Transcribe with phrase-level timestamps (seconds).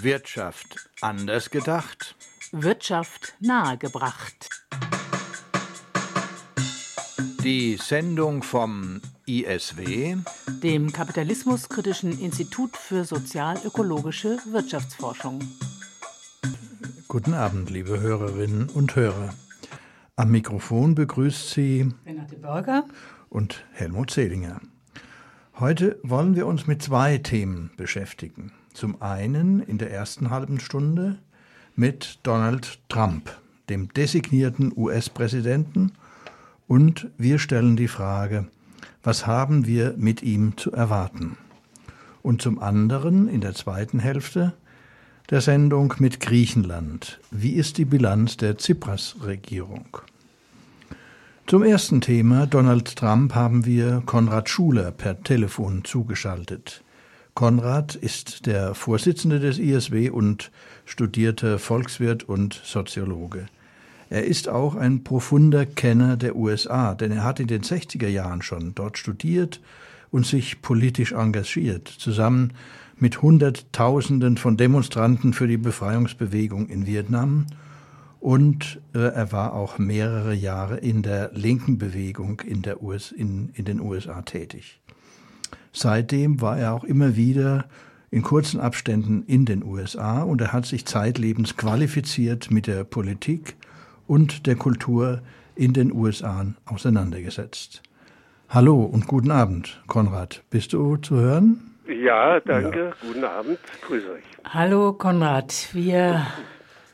[0.00, 2.16] Wirtschaft anders gedacht.
[2.50, 4.48] Wirtschaft nahegebracht.
[7.44, 10.16] Die Sendung vom ISW,
[10.62, 15.40] dem Kapitalismuskritischen Institut für sozial-ökologische Wirtschaftsforschung.
[17.06, 19.34] Guten Abend, liebe Hörerinnen und Hörer.
[20.16, 22.84] Am Mikrofon begrüßt Sie Renate Bürger
[23.28, 24.60] und Helmut Zehlinger.
[25.58, 28.52] Heute wollen wir uns mit zwei Themen beschäftigen.
[28.72, 31.18] Zum einen in der ersten halben Stunde
[31.76, 33.30] mit Donald Trump,
[33.68, 35.92] dem designierten US-Präsidenten,
[36.68, 38.46] und wir stellen die Frage,
[39.02, 41.36] was haben wir mit ihm zu erwarten?
[42.22, 44.54] Und zum anderen in der zweiten Hälfte
[45.28, 47.20] der Sendung mit Griechenland.
[47.30, 49.98] Wie ist die Bilanz der Tsipras-Regierung?
[51.46, 56.81] Zum ersten Thema Donald Trump haben wir Konrad Schuler per Telefon zugeschaltet.
[57.34, 60.50] Konrad ist der Vorsitzende des ISW und
[60.84, 63.46] studierter Volkswirt und Soziologe.
[64.10, 68.42] Er ist auch ein profunder Kenner der USA, denn er hat in den 60er Jahren
[68.42, 69.62] schon dort studiert
[70.10, 72.52] und sich politisch engagiert, zusammen
[72.98, 77.46] mit Hunderttausenden von Demonstranten für die Befreiungsbewegung in Vietnam.
[78.20, 83.48] Und äh, er war auch mehrere Jahre in der linken Bewegung in, der US, in,
[83.54, 84.81] in den USA tätig.
[85.72, 87.64] Seitdem war er auch immer wieder
[88.10, 93.56] in kurzen Abständen in den USA und er hat sich zeitlebens qualifiziert mit der Politik
[94.06, 95.22] und der Kultur
[95.56, 97.82] in den USA auseinandergesetzt.
[98.50, 100.42] Hallo und guten Abend, Konrad.
[100.50, 101.72] Bist du zu hören?
[101.88, 102.78] Ja, danke.
[102.78, 103.08] Ja.
[103.08, 103.58] Guten Abend.
[103.86, 104.24] Grüße euch.
[104.44, 105.68] Hallo, Konrad.
[105.72, 106.26] Wir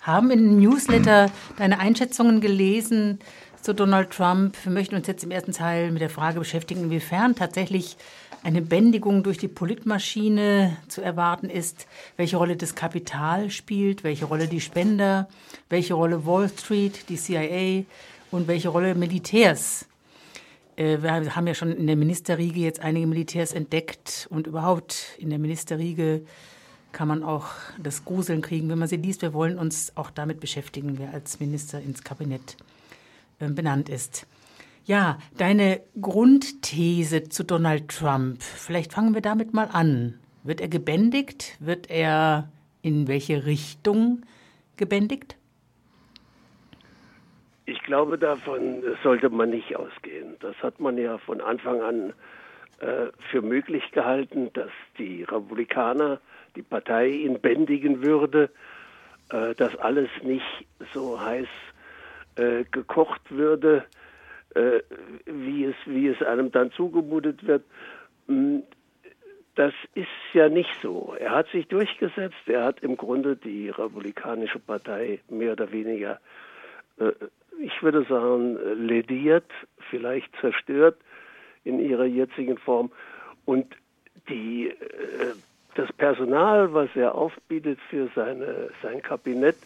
[0.03, 3.19] haben im Newsletter deine Einschätzungen gelesen
[3.61, 4.57] zu Donald Trump.
[4.65, 7.97] Wir möchten uns jetzt im ersten Teil mit der Frage beschäftigen, inwiefern tatsächlich
[8.43, 11.87] eine Bändigung durch die Politmaschine zu erwarten ist,
[12.17, 15.29] welche Rolle das Kapital spielt, welche Rolle die Spender,
[15.69, 17.85] welche Rolle Wall Street, die CIA
[18.31, 19.87] und welche Rolle Militärs.
[20.77, 25.31] Äh, wir haben ja schon in der Ministerriege jetzt einige Militärs entdeckt und überhaupt in
[25.31, 26.23] der Ministerriege
[26.93, 27.47] kann man auch
[27.79, 29.23] das Gruseln kriegen, wenn man sie liest.
[29.23, 32.57] Wir wollen uns auch damit beschäftigen, wer als Minister ins Kabinett
[33.41, 34.27] äh, benannt ist.
[34.89, 38.43] Ja, deine Grundthese zu Donald Trump.
[38.43, 40.19] Vielleicht fangen wir damit mal an.
[40.45, 41.59] Wird er gebändigt?
[41.61, 42.49] Wird er
[42.81, 44.23] in welche Richtung
[44.79, 45.37] gebändigt?
[47.67, 50.37] Ich glaube, davon sollte man nicht ausgehen.
[50.41, 52.15] Das hat man ja von Anfang an
[52.81, 56.19] äh, für möglich gehalten, dass die Republikaner,
[56.57, 58.49] die Partei ihn bändigen würde,
[59.33, 61.49] äh, dass alles nicht so heiß
[62.37, 63.85] äh, gekocht würde,
[64.55, 64.81] äh,
[65.27, 67.65] wie, es, wie es einem dann zugemutet wird.
[68.27, 68.63] Hm,
[69.55, 71.17] das ist ja nicht so.
[71.19, 76.21] Er hat sich durchgesetzt, er hat im Grunde die Republikanische Partei mehr oder weniger,
[76.99, 77.11] äh,
[77.61, 78.57] ich würde sagen,
[78.87, 79.51] lediert,
[79.91, 80.97] vielleicht zerstört
[81.65, 82.93] in ihrer jetzigen Form.
[83.45, 83.75] Und
[84.29, 85.35] die, äh,
[85.75, 89.57] das Personal, was er aufbietet für seine, sein Kabinett,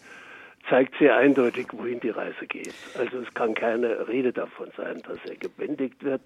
[0.68, 2.74] zeigt sehr eindeutig, wohin die Reise geht.
[2.98, 6.22] Also es kann keine Rede davon sein, dass er gebändigt wird.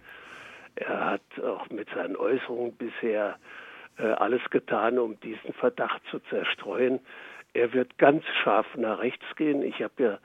[0.77, 3.39] Er hat auch mit seinen Äußerungen bisher
[3.99, 7.01] äh, alles getan, um diesen Verdacht zu zerstreuen.
[7.55, 9.63] Er wird ganz scharf nach rechts gehen.
[9.63, 10.19] Ich habe ja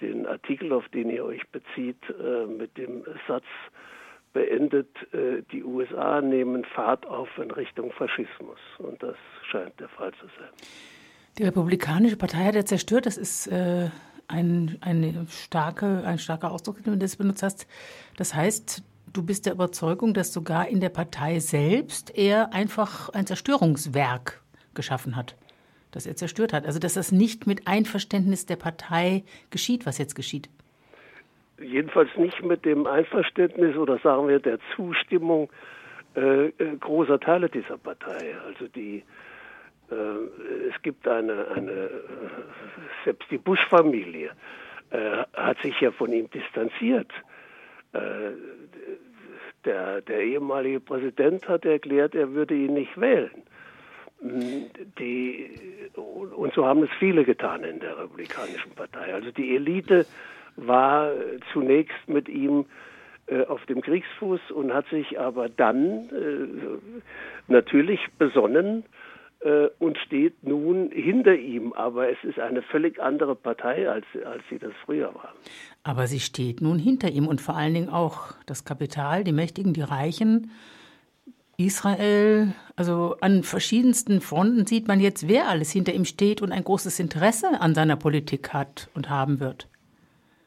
[0.00, 3.44] den Artikel, auf den ihr euch bezieht, äh, mit dem Satz
[4.32, 8.58] beendet, äh, die USA nehmen Fahrt auf in Richtung Faschismus.
[8.78, 9.16] Und das
[9.50, 10.50] scheint der Fall zu sein.
[11.38, 13.04] Die Republikanische Partei hat er zerstört.
[13.04, 13.90] Das ist äh,
[14.26, 17.68] ein, eine starke, ein starker Ausdruck, den du das benutzt hast.
[18.16, 18.82] Das heißt,
[19.12, 24.40] du bist der Überzeugung, dass sogar in der Partei selbst er einfach ein Zerstörungswerk
[24.74, 25.36] geschaffen hat,
[25.90, 26.64] das er zerstört hat.
[26.64, 30.48] Also dass das nicht mit Einverständnis der Partei geschieht, was jetzt geschieht.
[31.60, 35.50] Jedenfalls nicht mit dem Einverständnis oder sagen wir der Zustimmung
[36.14, 38.34] äh, äh großer Teile dieser Partei.
[38.46, 39.02] Also die
[39.90, 41.90] es gibt eine, eine äh,
[43.04, 44.30] selbst die Bush-Familie
[44.90, 47.10] äh, hat sich ja von ihm distanziert.
[49.64, 53.42] Der, der, ehemalige Präsident hat erklärt, er würde ihn nicht wählen.
[54.20, 55.50] Die,
[55.94, 59.14] und so haben es viele getan in der Republikanischen Partei.
[59.14, 60.04] Also die Elite
[60.56, 61.10] war
[61.54, 62.66] zunächst mit ihm
[63.48, 66.10] auf dem Kriegsfuß und hat sich aber dann
[67.48, 69.06] natürlich besonnen, äh,
[69.78, 71.72] und steht nun hinter ihm.
[71.72, 75.32] Aber es ist eine völlig andere Partei, als, als sie das früher war.
[75.84, 79.72] Aber sie steht nun hinter ihm und vor allen Dingen auch das Kapital, die Mächtigen,
[79.72, 80.50] die Reichen
[81.58, 86.64] Israel, also an verschiedensten Fronten sieht man jetzt, wer alles hinter ihm steht und ein
[86.64, 89.66] großes Interesse an seiner Politik hat und haben wird.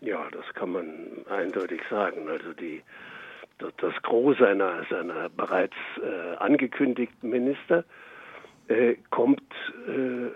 [0.01, 0.87] Ja, das kann man
[1.29, 2.29] eindeutig sagen.
[2.29, 2.83] Also die,
[3.57, 7.85] das Gros seiner, seiner bereits äh, angekündigten Minister
[8.69, 9.41] äh, kommt
[9.87, 10.29] äh,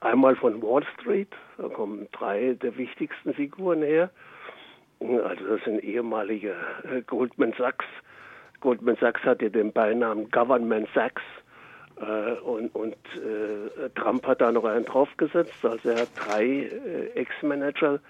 [0.00, 4.10] einmal von Wall Street, da kommen drei der wichtigsten Figuren her.
[5.00, 6.54] Also das sind ehemalige
[6.84, 7.84] äh, Goldman Sachs
[8.60, 11.22] Goldman Sachs hatte den Beinamen Government Sachs.
[12.00, 15.64] Äh, und, und äh, Trump hat da noch einen draufgesetzt.
[15.64, 18.00] Also er hat drei äh, Ex-Manager,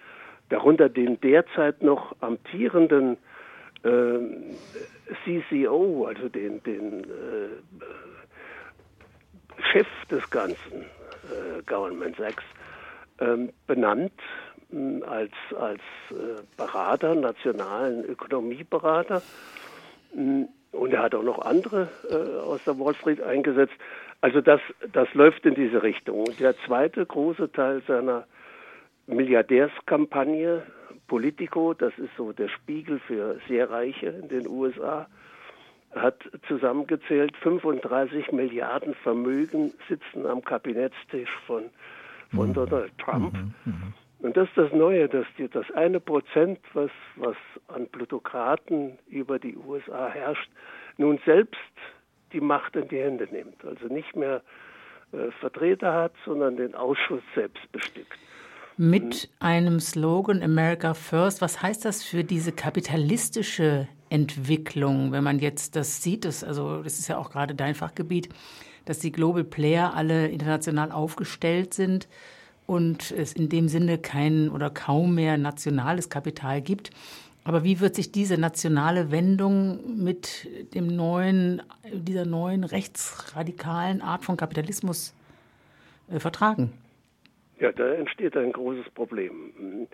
[0.48, 3.16] darunter den derzeit noch amtierenden
[3.82, 4.18] äh,
[5.24, 7.06] CCO, also den, den
[9.72, 12.44] Chef des ganzen äh, Government Sachs,
[13.20, 14.12] ähm, benannt
[15.06, 15.80] als, als
[16.58, 19.22] Berater, nationalen Ökonomieberater.
[20.14, 23.74] Mm, und er hat auch noch andere äh, aus der Wall Street eingesetzt.
[24.20, 24.60] Also das,
[24.92, 26.20] das läuft in diese Richtung.
[26.20, 28.26] Und der zweite große Teil seiner
[29.06, 30.62] Milliardärskampagne,
[31.06, 35.06] Politico, das ist so der Spiegel für sehr Reiche in den USA,
[35.94, 41.64] hat zusammengezählt, 35 Milliarden Vermögen sitzen am Kabinettstisch von,
[42.34, 42.54] von mhm.
[42.54, 43.32] Donald Trump.
[43.32, 43.54] Mhm.
[43.64, 43.94] Mhm.
[44.20, 47.36] Und das ist das Neue, dass die, das eine Prozent, was, was
[47.68, 50.50] an Plutokraten über die USA herrscht,
[50.96, 51.60] nun selbst
[52.32, 53.64] die Macht in die Hände nimmt.
[53.64, 54.42] Also nicht mehr
[55.12, 58.18] äh, Vertreter hat, sondern den Ausschuss selbst bestückt.
[58.76, 65.76] Mit einem Slogan America First, was heißt das für diese kapitalistische Entwicklung, wenn man jetzt
[65.76, 68.28] das sieht, das, also das ist ja auch gerade dein Fachgebiet,
[68.84, 72.08] dass die Global Player alle international aufgestellt sind
[72.66, 76.90] und es in dem Sinne kein oder kaum mehr nationales Kapital gibt.
[77.44, 81.62] Aber wie wird sich diese nationale Wendung mit dem neuen,
[81.92, 85.14] dieser neuen rechtsradikalen Art von Kapitalismus
[86.10, 86.72] äh, vertragen?
[87.58, 89.88] Ja, da entsteht ein großes Problem.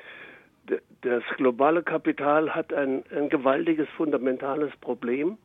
[1.02, 5.37] Das globale Kapital hat ein, ein gewaltiges, fundamentales Problem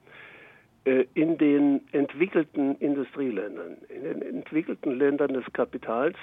[0.85, 3.77] äh, in den entwickelten Industrieländern.
[3.89, 6.15] In den entwickelten Ländern des Kapitals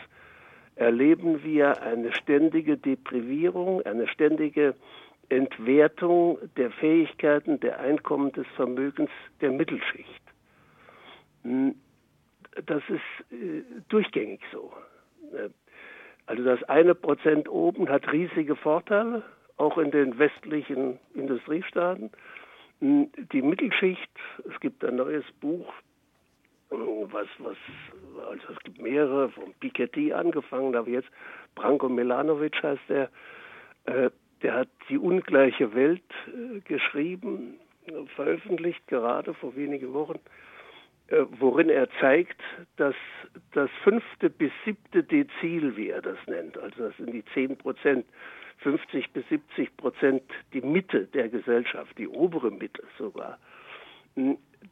[0.76, 4.75] erleben wir eine ständige Deprivierung, eine ständige
[5.28, 9.10] Entwertung der Fähigkeiten, der Einkommen, des Vermögens
[9.40, 10.22] der Mittelschicht.
[11.42, 11.75] Hm,
[12.64, 14.72] das ist äh, durchgängig so.
[16.26, 19.23] Äh, also das eine Prozent oben hat riesige Vorteile,
[19.56, 22.11] auch in den westlichen Industriestaaten.
[22.81, 24.11] Hm, die Mittelschicht,
[24.52, 25.73] es gibt ein neues Buch
[26.69, 27.56] was, was,
[28.28, 31.08] also es gibt mehrere, von Piketty angefangen, aber jetzt
[31.55, 33.11] Branko Milanovic heißt der,
[33.84, 34.11] äh,
[34.43, 37.55] der hat die ungleiche Welt äh, geschrieben,
[38.17, 40.56] veröffentlicht gerade vor wenigen Wochen, äh,
[41.38, 42.41] worin er zeigt,
[42.76, 42.94] dass
[43.53, 48.06] das fünfte bis siebte Dezil, wie er das nennt, also das sind die zehn Prozent,
[48.58, 50.23] 50 bis 70 Prozent
[50.53, 53.38] die Mitte der Gesellschaft, die obere Mitte sogar,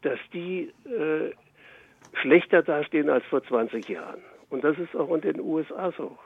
[0.02, 1.32] dass die äh,
[2.20, 4.22] schlechter dastehen als vor 20 Jahren.
[4.50, 6.16] Und das ist auch in den USA so.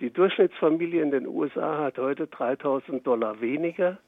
[0.00, 3.98] Die Durchschnittsfamilie in den USA hat heute 3000 Dollar weniger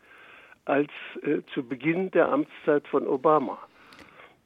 [0.64, 0.90] als
[1.22, 3.58] äh, zu Beginn der Amtszeit von Obama.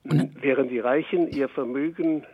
[0.05, 2.25] Während die Reichen ihr Vermögen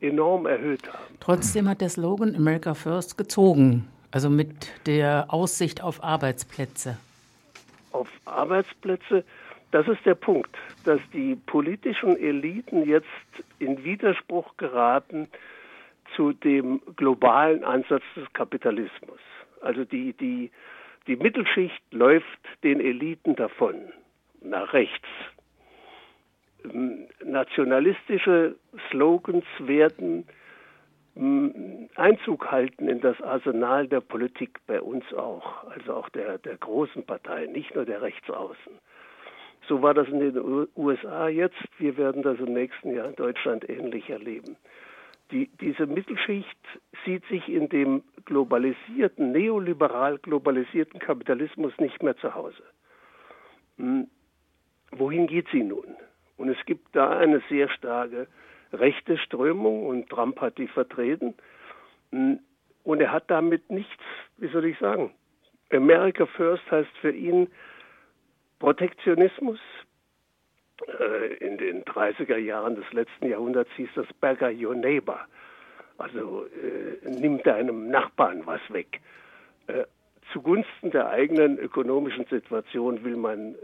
[0.00, 1.14] äh, enorm erhöht haben.
[1.20, 6.98] Trotzdem hat der Slogan America First gezogen, also mit der Aussicht auf Arbeitsplätze.
[7.92, 9.24] Auf Arbeitsplätze
[9.72, 10.54] das ist der Punkt,
[10.84, 13.06] dass die politischen Eliten jetzt
[13.58, 15.28] in Widerspruch geraten
[16.14, 19.18] zu dem globalen Ansatz des Kapitalismus.
[19.62, 20.50] Also die, die,
[21.06, 22.26] die Mittelschicht läuft
[22.62, 23.76] den Eliten davon,
[24.42, 25.08] nach rechts.
[27.24, 28.56] Nationalistische
[28.90, 30.26] Slogans werden
[31.14, 36.56] hm, Einzug halten in das Arsenal der Politik bei uns auch, also auch der, der
[36.56, 38.72] großen Parteien, nicht nur der Rechtsaußen.
[39.68, 41.62] So war das in den USA jetzt.
[41.78, 44.56] Wir werden das im nächsten Jahr in Deutschland ähnlich erleben.
[45.30, 46.58] Die, diese Mittelschicht
[47.04, 52.62] sieht sich in dem globalisierten, neoliberal globalisierten Kapitalismus nicht mehr zu Hause.
[53.78, 54.08] Hm.
[54.90, 55.96] Wohin geht sie nun?
[56.42, 58.26] Und es gibt da eine sehr starke
[58.72, 61.34] rechte Strömung und Trump hat die vertreten.
[62.10, 62.40] Hm.
[62.82, 64.02] Und er hat damit nichts,
[64.38, 65.14] wie soll ich sagen,
[65.72, 67.46] America First heißt für ihn,
[68.58, 69.60] Protektionismus.
[70.98, 75.20] Äh, in den 30er Jahren des letzten Jahrhunderts hieß das Beggar your neighbor.
[75.96, 79.00] Also äh, nimmt deinem Nachbarn was weg.
[79.68, 79.84] Äh,
[80.32, 83.54] zugunsten der eigenen ökonomischen Situation will man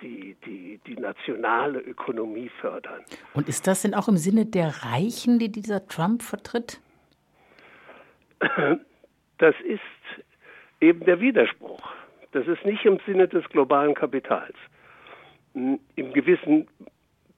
[0.00, 3.04] die, die, die nationale Ökonomie fördern.
[3.34, 6.80] Und ist das denn auch im Sinne der Reichen, die dieser Trump vertritt?
[9.38, 9.80] Das ist
[10.80, 11.82] eben der Widerspruch.
[12.30, 14.54] Das ist nicht im Sinne des globalen Kapitals.
[15.54, 16.68] Im gewissen,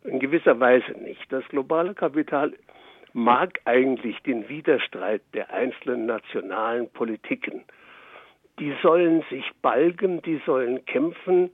[0.05, 1.33] in gewisser Weise nicht.
[1.33, 2.53] Das globale Kapital
[3.15, 7.65] mag eigentlich den Widerstreit der einzelnen nationalen Politiken.
[8.59, 11.51] Die sollen sich balgen, die sollen kämpfen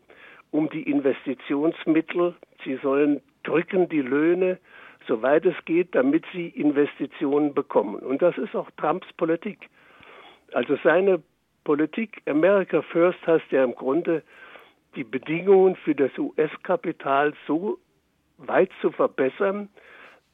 [0.52, 4.58] um die Investitionsmittel, sie sollen drücken die Löhne,
[5.08, 7.96] soweit es geht, damit sie Investitionen bekommen.
[7.96, 9.68] Und das ist auch Trumps Politik.
[10.52, 11.20] Also seine
[11.64, 14.22] Politik America First heißt ja im Grunde,
[14.94, 17.78] die Bedingungen für das US-Kapital so
[18.36, 19.68] weit zu verbessern,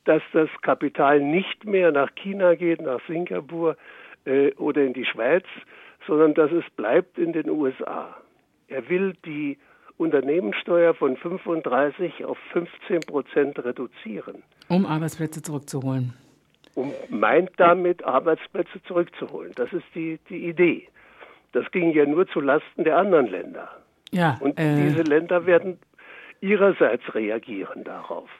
[0.04, 3.76] dass das Kapital nicht mehr nach China geht, nach Singapur
[4.24, 5.44] äh, oder in die Schweiz,
[6.06, 8.16] sondern dass es bleibt in den USA.
[8.68, 9.58] Er will die
[9.98, 14.42] Unternehmenssteuer von 35 auf 15 Prozent reduzieren.
[14.68, 16.14] Um Arbeitsplätze zurückzuholen.
[16.74, 19.52] Um meint damit, Arbeitsplätze zurückzuholen.
[19.56, 20.88] Das ist die, die Idee.
[21.52, 23.68] Das ging ja nur zu Lasten der anderen Länder.
[24.12, 25.78] Ja, Und äh, diese Länder werden
[26.40, 28.30] ihrerseits reagieren darauf.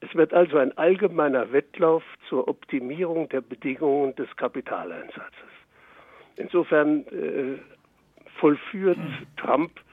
[0.00, 5.52] Es wird also ein allgemeiner Wettlauf zur Optimierung der Bedingungen des Kapitaleinsatzes.
[6.36, 7.58] Insofern äh,
[8.40, 8.98] vollführt
[9.36, 9.83] Trump äh,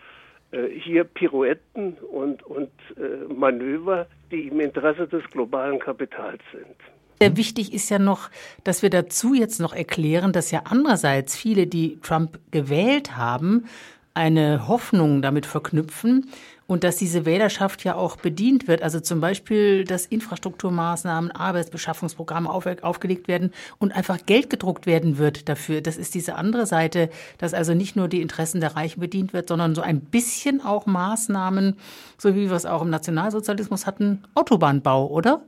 [0.51, 6.75] hier Pirouetten und, und äh, Manöver, die im Interesse des globalen Kapitals sind.
[7.19, 8.29] Sehr wichtig ist ja noch,
[8.63, 13.65] dass wir dazu jetzt noch erklären, dass ja andererseits viele, die Trump gewählt haben,
[14.13, 16.29] eine Hoffnung damit verknüpfen
[16.71, 18.81] und dass diese Wählerschaft ja auch bedient wird.
[18.81, 25.49] Also zum Beispiel, dass Infrastrukturmaßnahmen, Arbeitsbeschaffungsprogramme auf, aufgelegt werden und einfach Geld gedruckt werden wird
[25.49, 25.81] dafür.
[25.81, 27.09] Das ist diese andere Seite,
[27.39, 30.85] dass also nicht nur die Interessen der Reichen bedient wird, sondern so ein bisschen auch
[30.85, 31.75] Maßnahmen,
[32.17, 35.41] so wie wir es auch im Nationalsozialismus hatten, Autobahnbau, oder?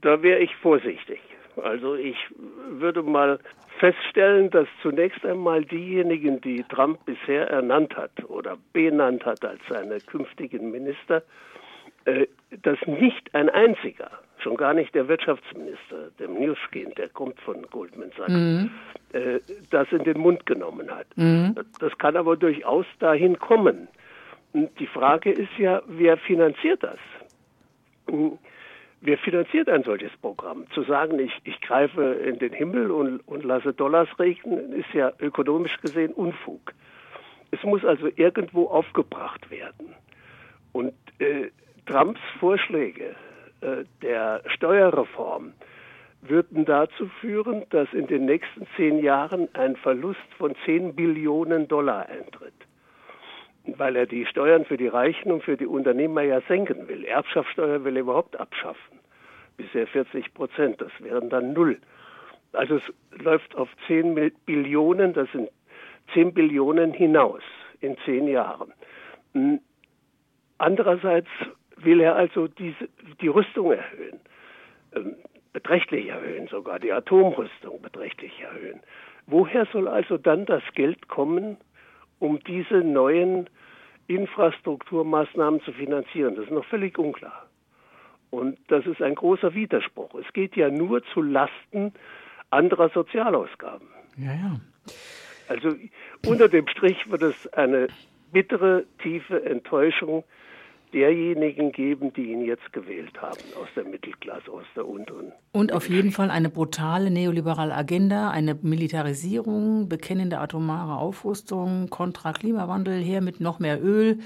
[0.00, 1.20] Da wäre ich vorsichtig.
[1.62, 2.16] Also ich
[2.68, 3.38] würde mal
[3.78, 9.98] feststellen, dass zunächst einmal diejenigen, die Trump bisher ernannt hat oder benannt hat als seine
[9.98, 11.22] künftigen Minister,
[12.04, 12.26] äh,
[12.62, 18.10] dass nicht ein einziger, schon gar nicht der Wirtschaftsminister, der Newskin, der kommt von Goldman
[18.16, 18.70] Sachs, mhm.
[19.12, 19.38] äh,
[19.70, 21.06] das in den Mund genommen hat.
[21.16, 21.54] Mhm.
[21.80, 23.88] Das kann aber durchaus dahin kommen.
[24.52, 26.98] Und die Frage ist ja, wer finanziert das?
[29.00, 30.66] Wer finanziert ein solches Programm?
[30.72, 35.12] Zu sagen, ich, ich greife in den Himmel und, und lasse Dollars regnen, ist ja
[35.20, 36.72] ökonomisch gesehen Unfug.
[37.50, 39.94] Es muss also irgendwo aufgebracht werden.
[40.72, 41.50] Und äh,
[41.86, 43.14] Trumps Vorschläge
[43.60, 45.52] äh, der Steuerreform
[46.20, 52.06] würden dazu führen, dass in den nächsten zehn Jahren ein Verlust von zehn Billionen Dollar
[52.08, 52.67] eintritt
[53.76, 57.04] weil er die Steuern für die Reichen und für die Unternehmer ja senken will.
[57.04, 58.98] Erbschaftssteuer will er überhaupt abschaffen.
[59.56, 61.78] Bisher 40 Prozent, das wären dann null.
[62.52, 65.50] Also es läuft auf 10 Billionen, das sind
[66.14, 67.42] 10 Billionen hinaus
[67.80, 68.72] in zehn Jahren.
[69.34, 69.60] Hm.
[70.58, 71.28] Andererseits
[71.76, 72.88] will er also diese,
[73.20, 74.20] die Rüstung erhöhen,
[74.94, 75.16] ähm,
[75.52, 78.80] beträchtlich erhöhen sogar, die Atomrüstung beträchtlich erhöhen.
[79.26, 81.58] Woher soll also dann das Geld kommen,
[82.18, 83.48] um diese neuen
[84.06, 86.34] Infrastrukturmaßnahmen zu finanzieren.
[86.36, 87.46] Das ist noch völlig unklar.
[88.30, 90.14] Und das ist ein großer Widerspruch.
[90.14, 91.92] Es geht ja nur zu Lasten
[92.50, 93.88] anderer Sozialausgaben.
[94.16, 94.60] Ja, ja.
[95.48, 95.74] Also
[96.26, 97.88] unter dem Strich wird es eine
[98.32, 100.24] bittere, tiefe Enttäuschung
[100.92, 105.32] derjenigen geben, die ihn jetzt gewählt haben, aus der Mittelklasse, aus der unteren.
[105.52, 113.02] Und auf jeden Fall eine brutale neoliberale Agenda, eine Militarisierung, bekennende atomare Aufrüstung, kontra Klimawandel,
[113.02, 114.18] her mit noch mehr Öl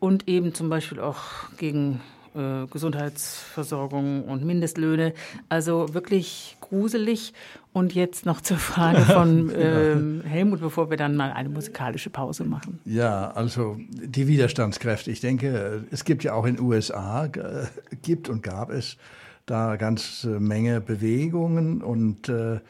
[0.00, 2.00] und eben zum Beispiel auch gegen
[2.34, 5.14] äh, Gesundheitsversorgung und Mindestlöhne.
[5.48, 7.32] Also wirklich gruselig.
[7.72, 12.44] Und jetzt noch zur Frage von ähm, Helmut, bevor wir dann mal eine musikalische Pause
[12.44, 12.78] machen.
[12.84, 15.10] Ja, also die Widerstandskräfte.
[15.10, 17.66] Ich denke, es gibt ja auch in den USA, äh,
[18.02, 18.96] gibt und gab es
[19.46, 21.82] da ganz Menge Bewegungen.
[21.82, 22.60] Und äh,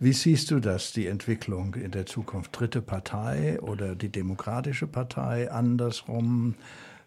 [0.00, 2.58] wie siehst du das, die Entwicklung in der Zukunft?
[2.58, 6.56] Dritte Partei oder die Demokratische Partei andersrum?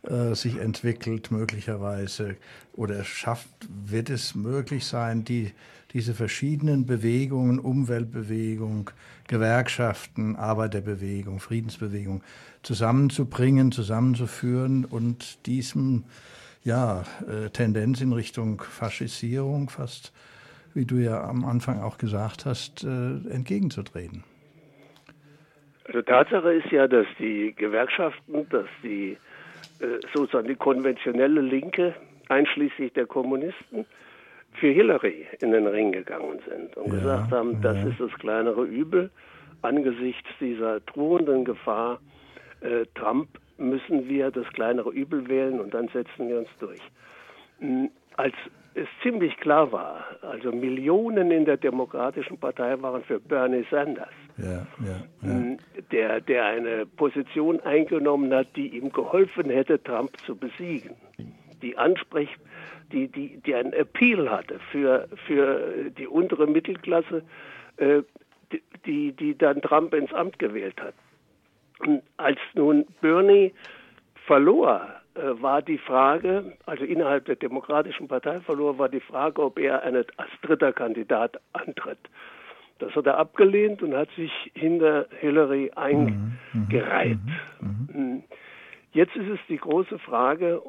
[0.08, 2.38] Äh, sich entwickelt möglicherweise
[2.74, 5.52] oder schafft, wird es möglich sein, die,
[5.92, 8.90] diese verschiedenen Bewegungen, Umweltbewegung,
[9.28, 12.24] Gewerkschaften, Arbeiterbewegung, Friedensbewegung
[12.64, 16.06] zusammenzubringen, zusammenzuführen und diesem
[16.64, 20.14] ja, äh, Tendenz in Richtung Faschisierung fast,
[20.74, 22.88] wie du ja am Anfang auch gesagt hast, äh,
[23.30, 24.24] entgegenzutreten.
[25.84, 29.18] Also Tatsache ist ja, dass die Gewerkschaften, dass die
[30.14, 31.96] sozusagen die konventionelle Linke,
[32.30, 33.86] einschließlich der Kommunisten,
[34.54, 38.64] für Hillary in den Ring gegangen sind und ja, gesagt haben, das ist das kleinere
[38.64, 39.12] Übel
[39.62, 42.00] angesichts dieser drohenden Gefahr.
[42.62, 46.82] Äh, Trump müssen wir das kleinere Übel wählen und dann setzen wir uns durch.
[47.60, 48.36] Hm, als
[48.78, 54.68] es ziemlich klar war, also Millionen in der Demokratischen Partei waren für Bernie Sanders, ja,
[54.86, 55.58] ja, ja.
[55.92, 60.96] Der, der eine Position eingenommen hat, die ihm geholfen hätte, Trump zu besiegen,
[61.62, 62.30] die ansprech,
[62.92, 67.24] die, die, die einen Appeal hatte für, für die untere Mittelklasse,
[67.78, 68.04] äh,
[68.86, 70.94] die, die dann Trump ins Amt gewählt hat.
[71.80, 73.54] Und als nun Bernie
[74.26, 79.84] verlor, war die Frage, also innerhalb der Demokratischen Partei verlor, war die Frage, ob er
[79.84, 82.00] als dritter Kandidat antritt.
[82.80, 87.18] Das hat er abgelehnt und hat sich hinter Hillary eingereiht.
[87.60, 87.94] Mhm, mhm, mhm.
[87.94, 88.24] Hm.
[88.94, 90.62] Jetzt ist es die große Frage,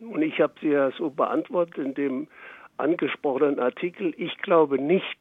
[0.00, 2.28] und ich habe sie ja so beantwortet in dem
[2.76, 5.18] angesprochenen Artikel, ich glaube nicht,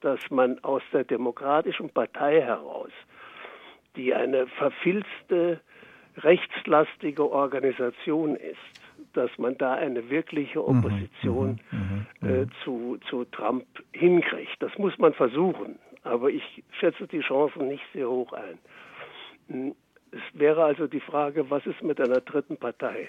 [0.00, 2.90] dass man aus der Demokratischen Partei heraus,
[3.96, 5.60] die eine verfilzte
[6.18, 8.56] rechtslastige Organisation ist,
[9.14, 14.56] dass man da eine wirkliche mhm, Opposition mhm, mhm, äh, zu, zu Trump hinkriegt.
[14.60, 18.58] Das muss man versuchen, aber ich schätze die Chancen nicht sehr hoch ein.
[19.48, 19.74] Hm,
[20.10, 23.08] es wäre also die Frage, was ist mit einer dritten Partei?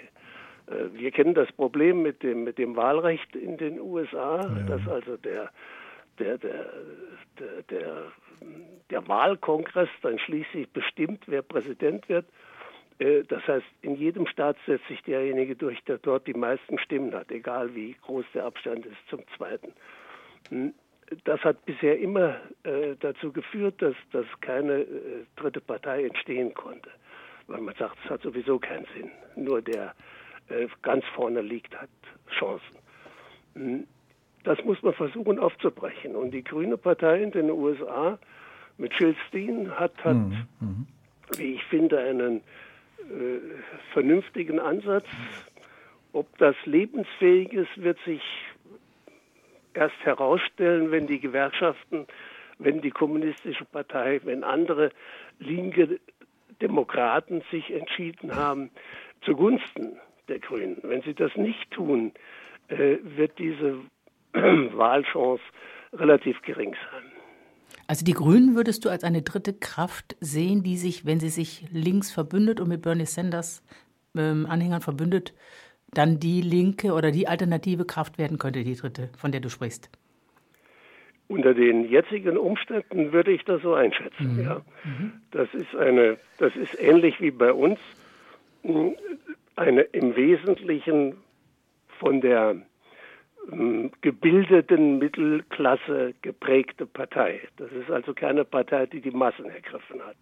[0.67, 4.63] Äh, wir kennen das Problem mit dem, mit dem Wahlrecht in den USA, ja.
[4.67, 5.49] dass also der,
[6.17, 6.65] der, der,
[7.39, 8.03] der, der,
[8.89, 12.25] der Wahlkongress dann schließlich bestimmt, wer Präsident wird.
[12.99, 17.13] Äh, das heißt, in jedem Staat setzt sich derjenige durch, der dort die meisten Stimmen
[17.13, 19.73] hat, egal wie groß der Abstand ist zum zweiten.
[20.49, 20.73] Hm,
[21.23, 24.87] das hat bisher immer äh, dazu geführt, dass, dass keine äh,
[25.37, 26.91] dritte Partei entstehen konnte,
[27.47, 29.09] weil man sagt, es hat sowieso keinen Sinn.
[29.35, 29.93] Nur der
[30.81, 31.91] ganz vorne liegt, hat
[32.39, 32.75] Chancen.
[33.53, 33.85] Hm,
[34.43, 36.15] das muss man versuchen aufzubrechen.
[36.15, 38.17] Und die Grüne Partei in den USA
[38.79, 40.47] mit Jill Steen hat, hat mhm.
[40.59, 40.87] mhm.
[41.37, 42.41] wie ich finde, einen
[43.09, 43.39] äh,
[43.93, 45.05] vernünftigen Ansatz.
[46.13, 48.21] Ob das lebensfähig ist, wird sich
[49.73, 52.07] erst herausstellen, wenn die Gewerkschaften,
[52.57, 54.91] wenn die kommunistische Partei, wenn andere
[55.39, 55.99] linke
[56.61, 58.71] Demokraten sich entschieden haben
[59.21, 60.77] zugunsten der Grünen.
[60.83, 62.13] Wenn sie das nicht tun,
[62.67, 63.79] äh, wird diese
[64.33, 65.43] Wahlchance
[65.93, 67.18] relativ gering sein.
[67.89, 71.65] Also die Grünen würdest du als eine dritte Kraft sehen, die sich, wenn sie sich
[71.71, 73.63] links verbündet und mit Bernie Sanders
[74.15, 75.33] ähm, Anhängern verbündet,
[75.91, 79.89] dann die linke oder die alternative Kraft werden könnte, die dritte, von der du sprichst.
[81.29, 84.35] Unter den jetzigen Umständen würde ich das so einschätzen.
[84.35, 84.43] Mhm.
[84.43, 84.61] Ja.
[84.83, 85.13] Mhm.
[85.31, 87.79] Das ist eine, das ist ähnlich wie bei uns
[89.55, 91.15] eine im Wesentlichen
[91.97, 92.55] von der
[94.01, 97.41] gebildeten Mittelklasse geprägte Partei.
[97.57, 100.17] Das ist also keine Partei, die die Massen ergriffen hat.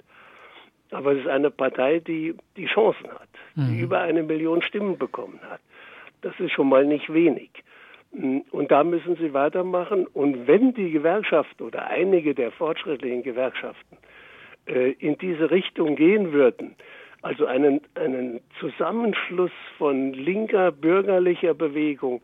[0.92, 3.68] Aber es ist eine Partei, die die Chancen hat, mhm.
[3.68, 5.60] die über eine Million Stimmen bekommen hat.
[6.22, 7.50] Das ist schon mal nicht wenig.
[8.12, 10.08] Und da müssen sie weitermachen.
[10.08, 13.98] Und wenn die Gewerkschaften oder einige der fortschrittlichen Gewerkschaften
[14.66, 16.76] äh, in diese Richtung gehen würden,
[17.22, 22.22] also einen, einen Zusammenschluss von linker bürgerlicher Bewegung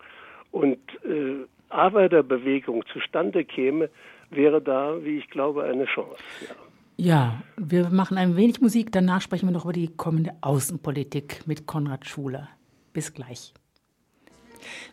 [0.53, 3.89] und äh, Arbeiterbewegung zustande käme,
[4.29, 6.23] wäre da, wie ich glaube, eine Chance.
[6.47, 6.55] Ja.
[6.95, 11.65] Ja, wir machen ein wenig Musik, danach sprechen wir noch über die kommende Außenpolitik mit
[11.65, 12.49] Konrad Schuler.
[12.93, 13.51] Bis gleich.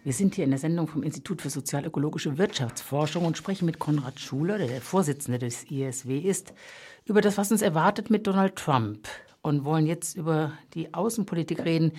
[0.02, 4.18] Wir sind hier in der Sendung vom Institut für sozialökologische Wirtschaftsforschung und sprechen mit Konrad
[4.18, 6.54] Schuler, der der Vorsitzende des ISW ist,
[7.04, 9.06] über das, was uns erwartet mit Donald Trump
[9.42, 11.92] und wollen jetzt über die Außenpolitik reden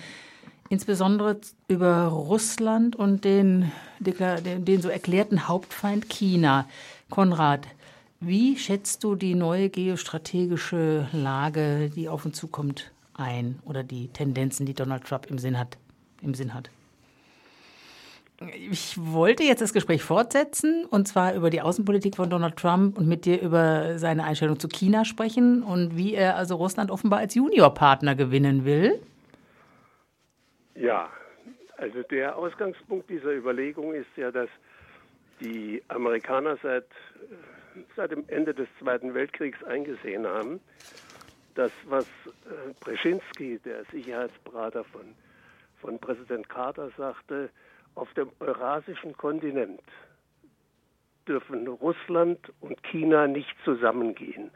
[0.68, 3.70] insbesondere über Russland und den,
[4.00, 6.66] den, so erklärten Hauptfeind China.
[7.10, 7.66] Konrad,
[8.20, 14.64] wie schätzt du die neue geostrategische Lage, die auf uns zukommt, ein oder die Tendenzen,
[14.64, 15.76] die Donald Trump im Sinn hat?
[16.22, 16.70] Im Sinn hat?
[18.70, 23.06] Ich wollte jetzt das Gespräch fortsetzen und zwar über die Außenpolitik von Donald Trump und
[23.06, 27.34] mit dir über seine Einstellung zu China sprechen und wie er also Russland offenbar als
[27.34, 29.00] Juniorpartner gewinnen will.
[30.74, 31.10] Ja,
[31.76, 34.48] also der Ausgangspunkt dieser Überlegung ist ja, dass
[35.40, 36.86] die Amerikaner seit,
[37.96, 40.60] seit dem Ende des Zweiten Weltkriegs eingesehen haben,
[41.54, 45.14] dass was äh, Brzezinski, der Sicherheitsberater von,
[45.80, 47.50] von Präsident Carter, sagte,
[47.94, 49.82] auf dem eurasischen Kontinent
[51.28, 54.50] dürfen Russland und China nicht zusammengehen.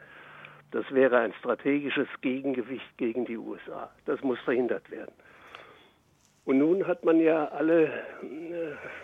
[0.71, 3.89] Das wäre ein strategisches Gegengewicht gegen die USA.
[4.05, 5.13] Das muss verhindert werden.
[6.47, 7.91] Und nun hat man ja alle äh,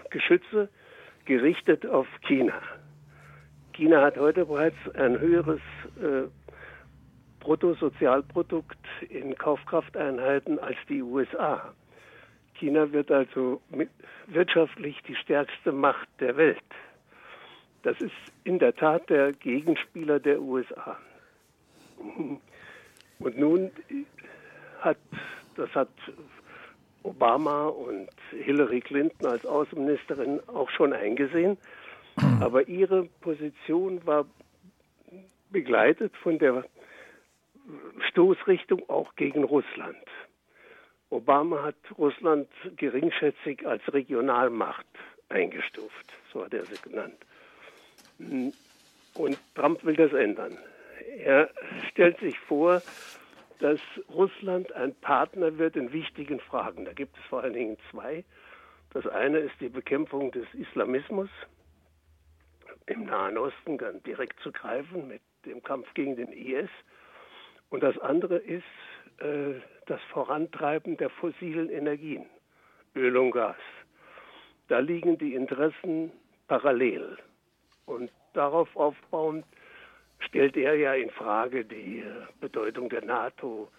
[0.09, 0.69] Geschütze
[1.25, 2.53] gerichtet auf China.
[3.73, 5.59] China hat heute bereits ein höheres
[6.01, 6.29] äh,
[7.41, 8.77] Bruttosozialprodukt
[9.09, 11.73] in Kaufkrafteinheiten als die USA.
[12.53, 13.61] China wird also
[14.27, 16.63] wirtschaftlich die stärkste Macht der Welt.
[17.81, 20.97] Das ist in der Tat der Gegenspieler der USA.
[23.19, 23.69] Und nun
[24.79, 24.97] hat,
[25.57, 25.89] das hat
[27.03, 31.57] Obama und Hillary Clinton als Außenministerin auch schon eingesehen,
[32.39, 34.25] aber ihre Position war
[35.51, 36.65] begleitet von der
[38.09, 39.97] Stoßrichtung auch gegen Russland.
[41.09, 44.87] Obama hat Russland geringschätzig als Regionalmacht
[45.29, 47.17] eingestuft, so hat er sie genannt.
[49.15, 50.57] Und Trump will das ändern.
[51.17, 51.49] Er
[51.89, 52.81] stellt sich vor,
[53.63, 56.83] dass Russland ein Partner wird in wichtigen Fragen.
[56.83, 58.25] Da gibt es vor allen Dingen zwei.
[58.89, 61.29] Das eine ist die Bekämpfung des Islamismus
[62.87, 66.69] im Nahen Osten ganz direkt zu greifen mit dem Kampf gegen den IS.
[67.69, 68.65] Und das andere ist
[69.19, 69.53] äh,
[69.85, 72.25] das Vorantreiben der fossilen Energien,
[72.97, 73.55] Öl und Gas.
[74.67, 76.11] Da liegen die Interessen
[76.49, 77.17] parallel.
[77.85, 79.45] Und darauf aufbauend
[80.25, 82.05] stellt er ja in Frage die äh,
[82.39, 83.69] Bedeutung der NATO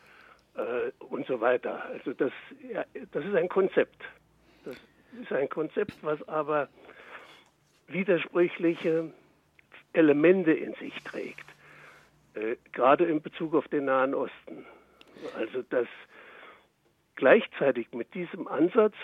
[0.57, 1.85] äh, und so weiter.
[1.87, 2.33] Also das,
[2.73, 4.03] ja, das ist ein Konzept.
[4.65, 4.77] Das
[5.21, 6.69] ist ein Konzept, was aber
[7.89, 9.13] widersprüchliche
[9.93, 11.47] Elemente in sich trägt,
[12.35, 14.67] äh, gerade in Bezug auf den Nahen Osten.
[15.37, 15.87] Also dass
[17.17, 18.95] gleichzeitig mit diesem Ansatz,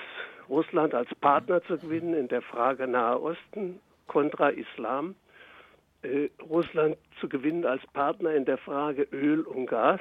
[0.49, 5.15] Russland als Partner zu gewinnen in der Frage Nahe Osten kontra Islam,
[6.03, 10.01] äh, Russland zu gewinnen als Partner in der Frage Öl und Gas,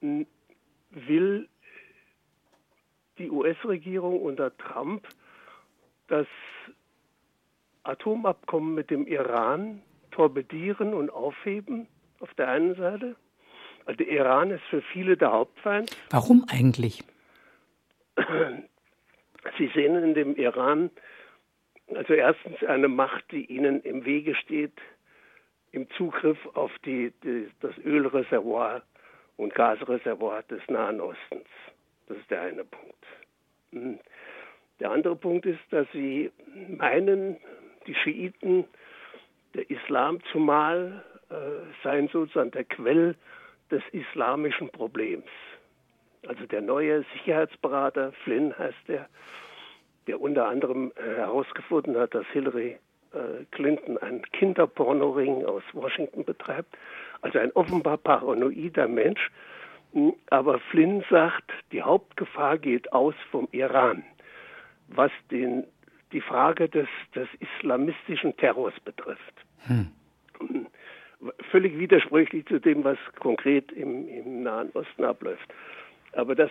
[0.00, 1.48] will
[3.18, 5.06] die US-Regierung unter Trump
[6.08, 6.26] das
[7.84, 11.86] Atomabkommen mit dem Iran torpedieren und aufheben
[12.20, 13.16] auf der einen Seite.
[13.86, 15.96] Also der Iran ist für viele der Hauptfeind.
[16.10, 17.02] Warum eigentlich?
[19.58, 20.90] Sie sehen in dem Iran
[21.92, 24.72] also erstens eine Macht, die ihnen im Wege steht,
[25.74, 28.82] im Zugriff auf die, die, das Ölreservoir
[29.36, 31.48] und Gasreservoir des Nahen Ostens.
[32.06, 33.04] Das ist der eine Punkt.
[33.72, 33.98] Hm.
[34.80, 36.30] Der andere Punkt ist, dass sie
[36.68, 37.38] meinen,
[37.86, 38.64] die Schiiten,
[39.54, 41.34] der Islam zumal, äh,
[41.82, 43.16] seien sozusagen der Quell
[43.70, 45.26] des islamischen Problems.
[46.26, 49.08] Also der neue Sicherheitsberater, Flynn heißt der,
[50.06, 52.78] der unter anderem herausgefunden hat, dass Hillary
[53.50, 56.76] Clinton einen Kinderpornoring aus Washington betreibt,
[57.22, 59.30] also ein offenbar paranoider Mensch.
[59.92, 64.02] Hm, aber Flynn sagt, die Hauptgefahr geht aus vom Iran,
[64.88, 65.64] was den,
[66.12, 69.34] die Frage des, des islamistischen Terrors betrifft.
[69.66, 69.90] Hm.
[70.38, 70.66] hm.
[71.50, 75.48] Völlig widersprüchlich zu dem, was konkret im, im Nahen Osten abläuft.
[76.12, 76.50] Aber das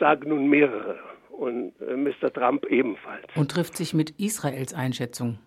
[0.00, 0.98] sagen nun mehrere
[1.30, 2.32] und äh, Mr.
[2.32, 3.24] Trump ebenfalls.
[3.36, 5.38] Und trifft sich mit Israels Einschätzung?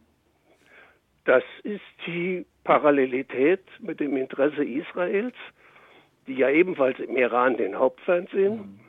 [1.25, 5.35] Das ist die Parallelität mit dem Interesse Israels,
[6.27, 8.79] die ja ebenfalls im Iran den Hauptfeind sehen.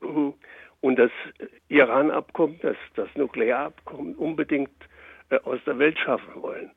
[0.00, 0.34] Mhm.
[0.80, 1.10] Und das
[1.68, 4.70] Iran-Abkommen, das, das Nuklearabkommen unbedingt
[5.30, 6.70] äh, aus der Welt schaffen wollen.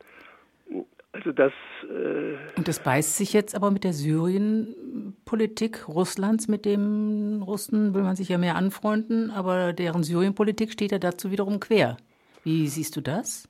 [1.12, 1.52] Also das.
[1.84, 8.04] Äh Und das beißt sich jetzt aber mit der Syrien-Politik Russlands, mit dem Russen will
[8.04, 11.98] man sich ja mehr anfreunden, aber deren Syrien-Politik steht ja dazu wiederum quer.
[12.44, 13.50] Wie siehst du das?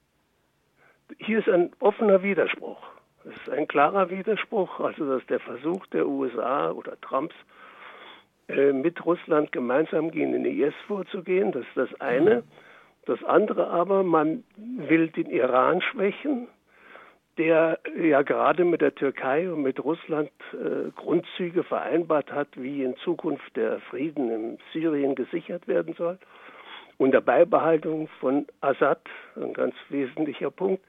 [1.17, 2.81] Hier ist ein offener Widerspruch.
[3.25, 7.35] Es ist ein klarer Widerspruch, also dass der Versuch der USA oder Trumps
[8.47, 12.43] äh, mit Russland gemeinsam gegen den IS vorzugehen, das ist das eine.
[13.05, 16.47] Das andere aber, man will den Iran schwächen,
[17.37, 22.95] der ja gerade mit der Türkei und mit Russland äh, Grundzüge vereinbart hat, wie in
[22.97, 26.17] Zukunft der Frieden in Syrien gesichert werden soll.
[26.97, 29.01] Unter Beibehaltung von Assad,
[29.35, 30.83] ein ganz wesentlicher Punkt,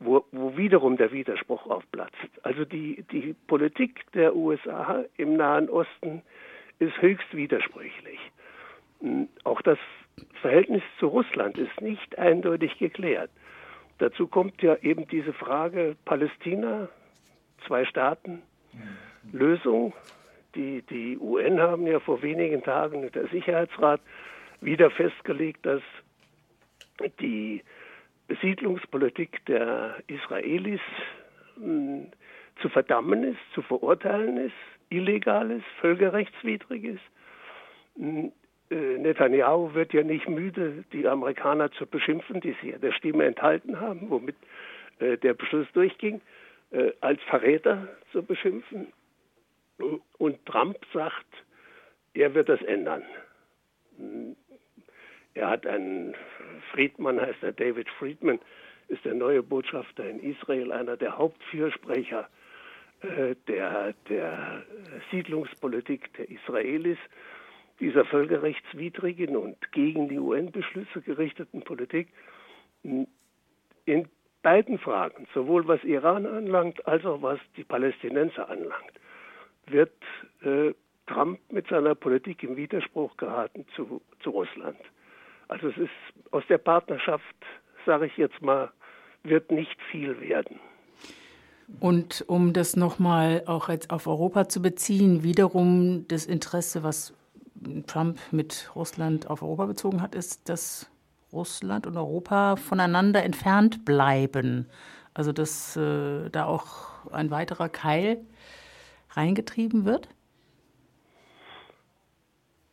[0.00, 2.16] wo, wo wiederum der Widerspruch aufplatzt.
[2.42, 6.22] Also die, die Politik der USA im Nahen Osten
[6.78, 8.18] ist höchst widersprüchlich.
[9.00, 9.78] Hm, auch das
[10.40, 13.30] Verhältnis zu Russland ist nicht eindeutig geklärt.
[13.98, 16.88] Dazu kommt ja eben diese Frage Palästina,
[17.66, 18.42] zwei Staaten,
[19.32, 19.92] Lösung.
[20.54, 24.00] Die, die UN haben ja vor wenigen Tagen der Sicherheitsrat
[24.60, 25.82] wieder festgelegt, dass
[27.20, 27.62] die
[28.28, 30.80] Besiedlungspolitik der Israelis
[31.56, 32.08] hm,
[32.60, 34.54] zu verdammen ist, zu verurteilen ist,
[34.88, 37.02] illegal ist, völkerrechtswidrig ist.
[37.96, 38.32] Hm,
[38.70, 43.80] äh, Netanyahu wird ja nicht müde, die Amerikaner zu beschimpfen, die ja der Stimme enthalten
[43.80, 44.36] haben, womit
[44.98, 46.20] äh, der Beschluss durchging,
[46.70, 48.92] äh, als Verräter zu beschimpfen.
[50.18, 51.26] Und Trump sagt,
[52.14, 53.02] er wird das ändern.
[55.34, 56.14] Er hat einen
[56.72, 58.38] Friedman, heißt er David Friedman,
[58.88, 62.28] ist der neue Botschafter in Israel, einer der Hauptfürsprecher
[63.00, 64.62] äh, der, der
[65.10, 66.98] Siedlungspolitik der Israelis,
[67.80, 72.08] dieser völkerrechtswidrigen und gegen die UN-Beschlüsse gerichteten Politik.
[72.82, 74.08] In
[74.42, 79.00] beiden Fragen, sowohl was Iran anlangt, als auch was die Palästinenser anlangt,
[79.66, 79.92] wird
[80.42, 80.72] äh,
[81.06, 84.78] Trump mit seiner Politik im Widerspruch geraten zu, zu Russland.
[85.48, 87.24] Also es ist aus der Partnerschaft,
[87.86, 88.70] sage ich jetzt mal,
[89.22, 90.58] wird nicht viel werden.
[91.80, 97.14] Und um das nochmal auch jetzt auf Europa zu beziehen, wiederum das Interesse, was
[97.86, 100.90] Trump mit Russland auf Europa bezogen hat, ist, dass
[101.32, 104.68] Russland und Europa voneinander entfernt bleiben.
[105.14, 108.20] Also dass äh, da auch ein weiterer Keil
[109.10, 110.08] reingetrieben wird?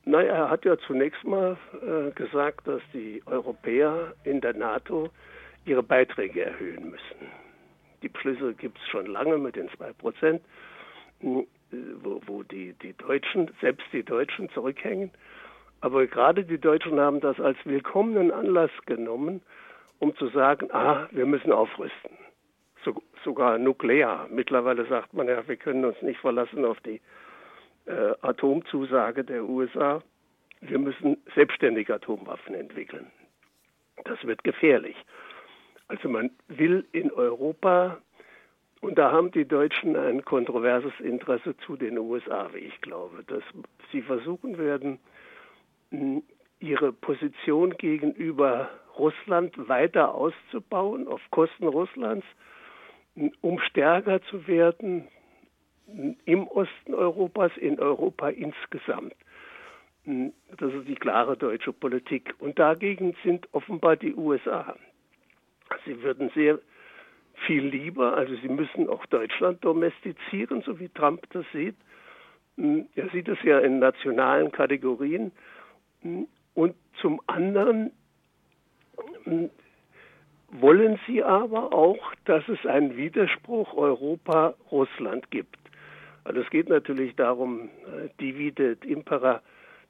[0.05, 5.09] Naja, er hat ja zunächst mal äh, gesagt, dass die Europäer in der NATO
[5.65, 7.31] ihre Beiträge erhöhen müssen.
[8.01, 10.41] Die Beschlüsse gibt es schon lange mit den zwei Prozent,
[11.19, 11.45] hm,
[12.01, 15.11] wo, wo die, die Deutschen, selbst die Deutschen zurückhängen.
[15.81, 19.41] Aber gerade die Deutschen haben das als willkommenen Anlass genommen,
[19.99, 22.17] um zu sagen, ah, wir müssen aufrüsten.
[22.83, 24.27] So, sogar nuklear.
[24.31, 26.99] Mittlerweile sagt man ja, wir können uns nicht verlassen auf die
[27.85, 30.01] äh, Atomzusage der USA.
[30.61, 33.07] Wir müssen selbstständig Atomwaffen entwickeln.
[34.05, 34.95] Das wird gefährlich.
[35.87, 37.97] Also man will in Europa,
[38.81, 43.43] und da haben die Deutschen ein kontroverses Interesse zu den USA, wie ich glaube, dass
[43.91, 44.99] sie versuchen werden,
[46.59, 52.25] ihre Position gegenüber Russland weiter auszubauen auf Kosten Russlands,
[53.41, 55.07] um stärker zu werden,
[56.25, 59.13] im Osten Europas, in Europa insgesamt.
[60.05, 62.33] Das ist die klare deutsche Politik.
[62.39, 64.75] Und dagegen sind offenbar die USA.
[65.85, 66.59] Sie würden sehr
[67.45, 71.75] viel lieber, also sie müssen auch Deutschland domestizieren, so wie Trump das sieht.
[72.57, 75.31] Er sieht es ja in nationalen Kategorien.
[76.53, 77.91] Und zum anderen
[80.51, 85.60] wollen sie aber auch, dass es einen Widerspruch Europa-Russland gibt.
[86.23, 89.41] Also es geht natürlich darum, äh, divide impera,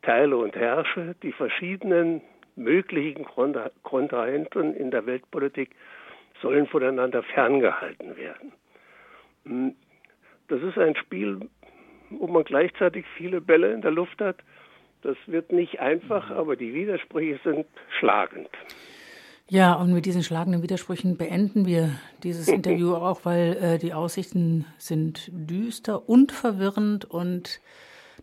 [0.02, 2.22] teile und herrsche, die verschiedenen
[2.56, 3.26] möglichen
[3.84, 5.76] Kontrahenten in der Weltpolitik
[6.42, 8.52] sollen voneinander ferngehalten werden.
[9.46, 9.76] Hm,
[10.48, 11.50] das ist ein Spiel,
[12.10, 14.38] wo man gleichzeitig viele Bälle in der Luft hat.
[15.02, 17.66] Das wird nicht einfach, aber die Widersprüche sind
[18.00, 18.50] schlagend.
[19.48, 21.92] Ja, und mit diesen schlagenden Widersprüchen beenden wir
[22.24, 27.60] dieses Interview auch, weil äh, die Aussichten sind düster und verwirrend und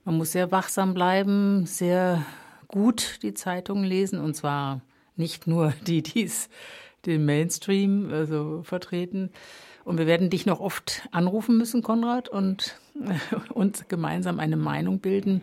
[0.04, 2.24] man muss sehr wachsam bleiben, sehr
[2.66, 4.80] gut die Zeitungen lesen und zwar
[5.16, 6.48] nicht nur die, die es
[7.06, 9.30] den Mainstream also vertreten.
[9.84, 15.00] Und wir werden dich noch oft anrufen müssen, Konrad, und äh, uns gemeinsam eine Meinung
[15.00, 15.42] bilden.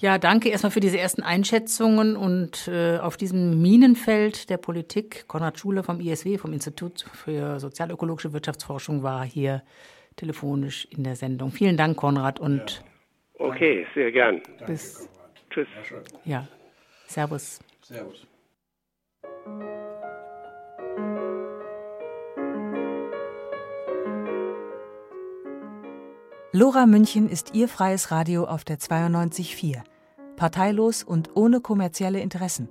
[0.00, 5.28] Ja, danke erstmal für diese ersten Einschätzungen und äh, auf diesem Minenfeld der Politik.
[5.28, 9.62] Konrad Schuler vom ISW, vom Institut für sozialökologische Wirtschaftsforschung, war hier
[10.16, 11.50] telefonisch in der Sendung.
[11.50, 12.40] Vielen Dank, Konrad.
[12.40, 12.82] Und
[13.38, 13.46] ja.
[13.46, 14.40] Okay, sehr gern.
[14.66, 15.06] Bis.
[15.50, 15.68] Tschüss.
[16.24, 16.48] Ja,
[17.06, 17.60] Servus.
[17.82, 18.29] Servus.
[26.52, 29.82] Lora München ist Ihr freies Radio auf der 92.4
[30.34, 32.68] parteilos und ohne kommerzielle Interessen.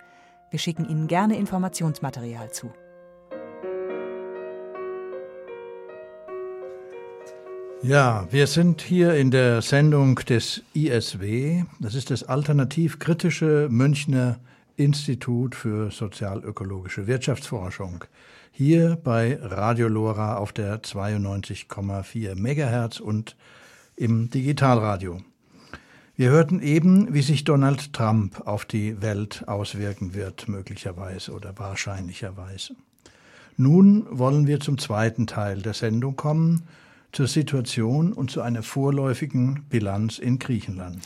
[0.50, 2.74] Wir schicken Ihnen gerne Informationsmaterial zu.
[7.84, 11.64] Ja, wir sind hier in der Sendung des ISW.
[11.80, 14.40] Das ist das alternativ kritische Münchner
[14.76, 18.04] Institut für sozialökologische Wirtschaftsforschung.
[18.52, 23.36] Hier bei Radio Lora auf der 92,4 Megahertz und
[23.96, 25.20] im Digitalradio.
[26.16, 32.76] Wir hörten eben, wie sich Donald Trump auf die Welt auswirken wird, möglicherweise oder wahrscheinlicherweise.
[33.58, 36.68] Nun wollen wir zum zweiten Teil der Sendung kommen,
[37.12, 41.00] zur Situation und zu einer vorläufigen Bilanz in Griechenland.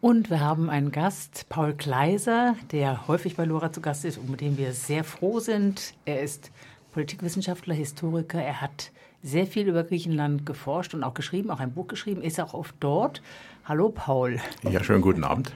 [0.00, 4.30] Und wir haben einen Gast, Paul Kleiser, der häufig bei Lora zu Gast ist und
[4.30, 5.94] mit dem wir sehr froh sind.
[6.04, 6.52] Er ist
[6.92, 8.40] Politikwissenschaftler, Historiker.
[8.40, 8.92] Er hat
[9.24, 12.76] sehr viel über Griechenland geforscht und auch geschrieben, auch ein Buch geschrieben, ist auch oft
[12.78, 13.22] dort.
[13.64, 14.38] Hallo Paul.
[14.62, 15.52] Ja, schönen guten Abend.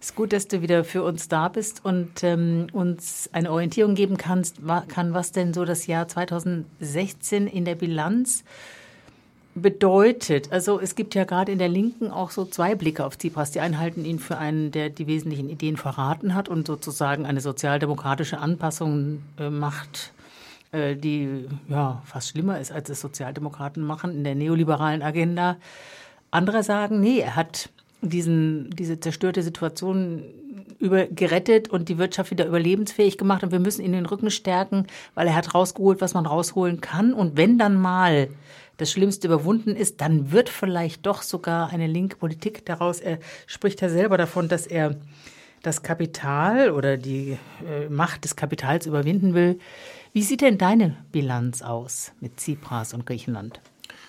[0.00, 3.94] Es ist gut, dass du wieder für uns da bist und ähm, uns eine Orientierung
[3.94, 8.44] geben kannst, kann, was denn so das Jahr 2016 in der Bilanz
[9.56, 10.52] bedeutet.
[10.52, 13.50] Also es gibt ja gerade in der Linken auch so zwei Blicke auf Tsipras.
[13.50, 17.40] Die einen halten ihn für einen, der die wesentlichen Ideen verraten hat und sozusagen eine
[17.40, 20.12] sozialdemokratische Anpassung äh, macht,
[20.72, 25.56] äh, die ja fast schlimmer ist, als es Sozialdemokraten machen in der neoliberalen Agenda.
[26.30, 27.70] Andere sagen, nee, er hat
[28.02, 30.22] diesen, diese zerstörte Situation
[30.78, 34.86] über, gerettet und die Wirtschaft wieder überlebensfähig gemacht und wir müssen ihn den Rücken stärken,
[35.14, 37.12] weil er hat rausgeholt, was man rausholen kann.
[37.12, 38.28] Und wenn dann mal
[38.76, 43.00] das Schlimmste überwunden ist, dann wird vielleicht doch sogar eine linke Politik daraus.
[43.00, 44.96] Er spricht ja selber davon, dass er
[45.62, 49.58] das Kapital oder die äh, Macht des Kapitals überwinden will.
[50.12, 53.60] Wie sieht denn deine Bilanz aus mit Tsipras und Griechenland?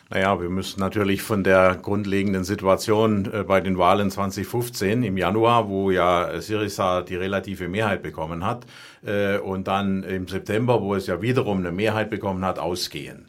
[0.10, 5.68] Naja, wir müssen natürlich von der grundlegenden Situation äh, bei den Wahlen 2015 im Januar,
[5.68, 8.66] wo ja Syriza die relative Mehrheit bekommen hat,
[9.06, 13.28] äh, und dann im September, wo es ja wiederum eine Mehrheit bekommen hat, ausgehen.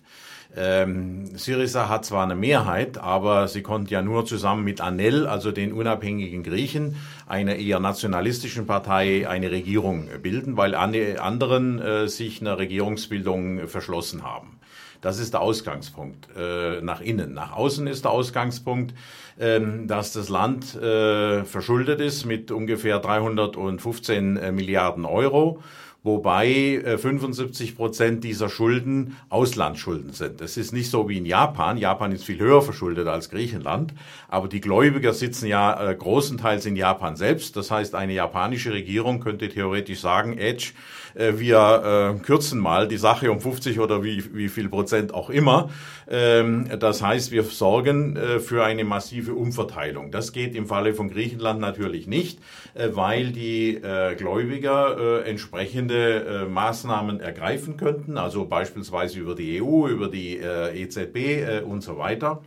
[0.56, 5.50] Ähm, Syriza hat zwar eine Mehrheit, aber sie konnte ja nur zusammen mit ANEL, also
[5.50, 12.40] den unabhängigen Griechen, einer eher nationalistischen Partei, eine Regierung bilden, weil alle anderen äh, sich
[12.40, 14.57] einer Regierungsbildung verschlossen haben.
[15.00, 17.34] Das ist der Ausgangspunkt äh, nach innen.
[17.34, 18.94] Nach außen ist der Ausgangspunkt,
[19.38, 25.62] äh, dass das Land äh, verschuldet ist mit ungefähr 315 äh, Milliarden Euro
[26.02, 30.40] wobei 75 äh, Prozent dieser Schulden Auslandsschulden sind.
[30.40, 31.76] Das ist nicht so wie in Japan.
[31.76, 33.94] Japan ist viel höher verschuldet als Griechenland,
[34.28, 37.56] aber die Gläubiger sitzen ja äh, großenteils in Japan selbst.
[37.56, 40.72] Das heißt, eine japanische Regierung könnte theoretisch sagen, Edge,
[41.14, 45.30] äh, wir äh, kürzen mal die Sache um 50 oder wie, wie viel Prozent auch
[45.30, 45.70] immer.
[46.10, 50.10] Ähm, das heißt, wir sorgen äh, für eine massive Umverteilung.
[50.10, 52.38] Das geht im Falle von Griechenland natürlich nicht,
[52.74, 59.62] äh, weil die äh, Gläubiger äh, entsprechende äh, Maßnahmen ergreifen könnten, also beispielsweise über die
[59.62, 62.42] EU, über die äh, EZB äh, und so weiter.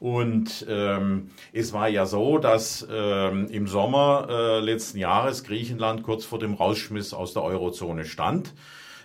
[0.00, 6.24] Und ähm, es war ja so, dass ähm, im Sommer äh, letzten Jahres Griechenland kurz
[6.24, 8.54] vor dem Rausschmiss aus der Eurozone stand.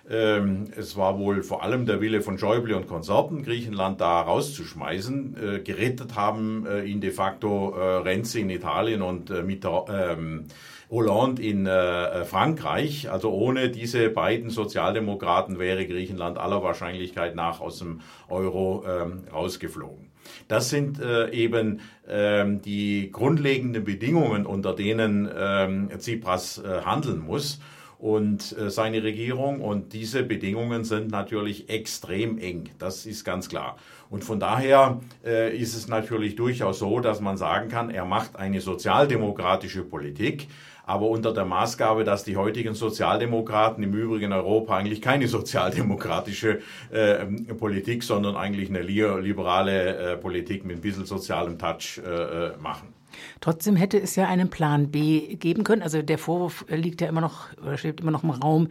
[0.08, 5.36] Ähm, es war wohl vor allem der Wille von Schäuble und Konsorten, Griechenland da rauszuschmeißen.
[5.36, 10.44] Äh, gerettet haben äh, ihn de facto äh, Renzi in Italien und äh, mit ähm,
[10.90, 13.10] Hollande in äh, Frankreich.
[13.10, 20.05] Also ohne diese beiden Sozialdemokraten wäre Griechenland aller Wahrscheinlichkeit nach aus dem Euro ähm, rausgeflogen.
[20.48, 27.60] Das sind äh, eben ähm, die grundlegenden Bedingungen, unter denen ähm, Tsipras äh, handeln muss
[27.98, 29.60] und äh, seine Regierung.
[29.60, 32.70] Und diese Bedingungen sind natürlich extrem eng.
[32.78, 33.76] Das ist ganz klar.
[34.10, 38.36] Und von daher äh, ist es natürlich durchaus so, dass man sagen kann, er macht
[38.36, 40.48] eine sozialdemokratische Politik
[40.86, 47.26] aber unter der Maßgabe, dass die heutigen Sozialdemokraten im Übrigen Europa eigentlich keine sozialdemokratische äh,
[47.54, 52.94] Politik, sondern eigentlich eine liberale äh, Politik mit ein bisschen sozialem Touch äh, äh, machen.
[53.40, 55.82] Trotzdem hätte es ja einen Plan B geben können.
[55.82, 58.68] Also der Vorwurf liegt ja immer noch, oder steht immer noch im Raum,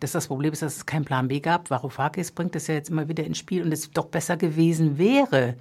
[0.00, 1.70] dass das Problem ist, dass es keinen Plan B gab.
[1.70, 5.56] Varoufakis bringt das ja jetzt immer wieder ins Spiel und es doch besser gewesen wäre,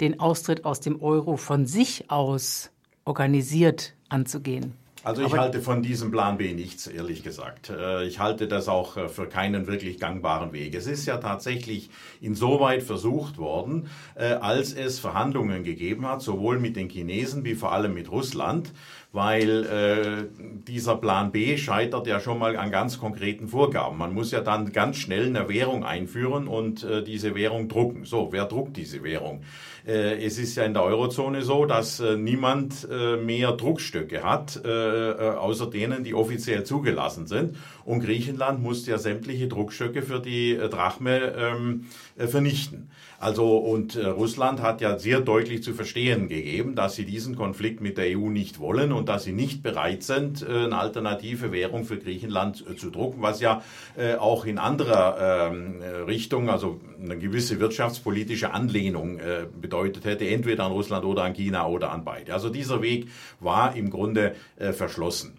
[0.00, 2.70] den Austritt aus dem Euro von sich aus
[3.04, 4.74] organisiert anzugehen.
[5.04, 7.68] Also ich Aber halte von diesem Plan B nichts, ehrlich gesagt.
[7.68, 10.74] Äh, ich halte das auch äh, für keinen wirklich gangbaren Weg.
[10.74, 11.90] Es ist ja tatsächlich
[12.22, 17.72] insoweit versucht worden, äh, als es Verhandlungen gegeben hat, sowohl mit den Chinesen wie vor
[17.72, 18.72] allem mit Russland,
[19.14, 23.96] weil äh, dieser Plan B scheitert ja schon mal an ganz konkreten Vorgaben.
[23.96, 28.04] Man muss ja dann ganz schnell eine Währung einführen und äh, diese Währung drucken.
[28.06, 29.42] So, wer druckt diese Währung?
[29.86, 34.60] Äh, es ist ja in der Eurozone so, dass äh, niemand äh, mehr Druckstöcke hat,
[34.64, 37.56] äh, äh, außer denen, die offiziell zugelassen sind.
[37.84, 41.86] Und Griechenland musste ja sämtliche Druckstöcke für die Drachme ähm,
[42.16, 42.90] vernichten.
[43.24, 47.80] Also und äh, Russland hat ja sehr deutlich zu verstehen gegeben, dass sie diesen Konflikt
[47.80, 51.86] mit der EU nicht wollen und dass sie nicht bereit sind, äh, eine alternative Währung
[51.86, 53.62] für Griechenland äh, zu drucken, was ja
[53.96, 60.28] äh, auch in anderer ähm, äh, Richtung, also eine gewisse wirtschaftspolitische Anlehnung äh, bedeutet hätte,
[60.28, 62.34] entweder an Russland oder an China oder an beide.
[62.34, 63.08] Also dieser Weg
[63.40, 65.38] war im Grunde verschlossen.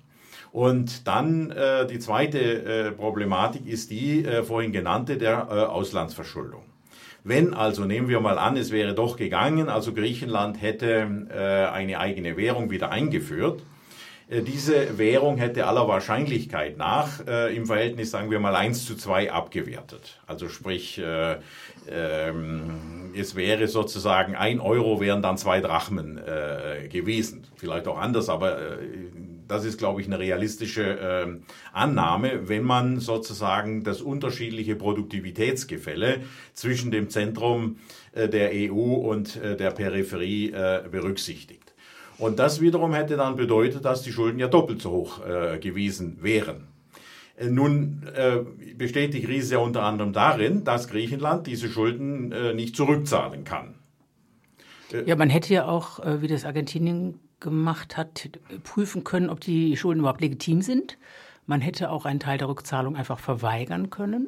[0.52, 1.54] Und dann
[1.90, 6.64] die zweite Problematik ist die vorhin genannte der Auslandsverschuldung.
[7.28, 12.00] Wenn also, nehmen wir mal an, es wäre doch gegangen, also Griechenland hätte äh, eine
[12.00, 13.64] eigene Währung wieder eingeführt,
[14.30, 18.96] äh, diese Währung hätte aller Wahrscheinlichkeit nach äh, im Verhältnis, sagen wir mal, 1 zu
[18.96, 20.20] 2 abgewertet.
[20.28, 21.38] Also sprich, äh,
[21.90, 27.48] ähm, es wäre sozusagen ein Euro wären dann zwei Drachmen äh, gewesen.
[27.56, 28.78] Vielleicht auch anders, aber äh,
[29.48, 31.28] das ist, glaube ich, eine realistische äh,
[31.74, 36.22] Annahme, wenn man sozusagen das unterschiedliche Produktivitätsgefälle
[36.54, 37.78] zwischen dem Zentrum
[38.14, 41.74] äh, der EU und äh, der Peripherie äh, berücksichtigt.
[42.18, 46.20] Und das wiederum hätte dann bedeutet, dass die Schulden ja doppelt so hoch äh, gewesen
[46.22, 46.68] wären.
[47.38, 48.40] Äh, nun äh,
[48.76, 53.76] besteht die Krise ja unter anderem darin, dass Griechenland diese Schulden äh, nicht zurückzahlen kann.
[55.06, 58.30] Ja, man hätte ja auch, äh, wie das Argentinien gemacht hat,
[58.64, 60.98] prüfen können, ob die Schulden überhaupt legitim sind.
[61.46, 64.28] Man hätte auch einen Teil der Rückzahlung einfach verweigern können.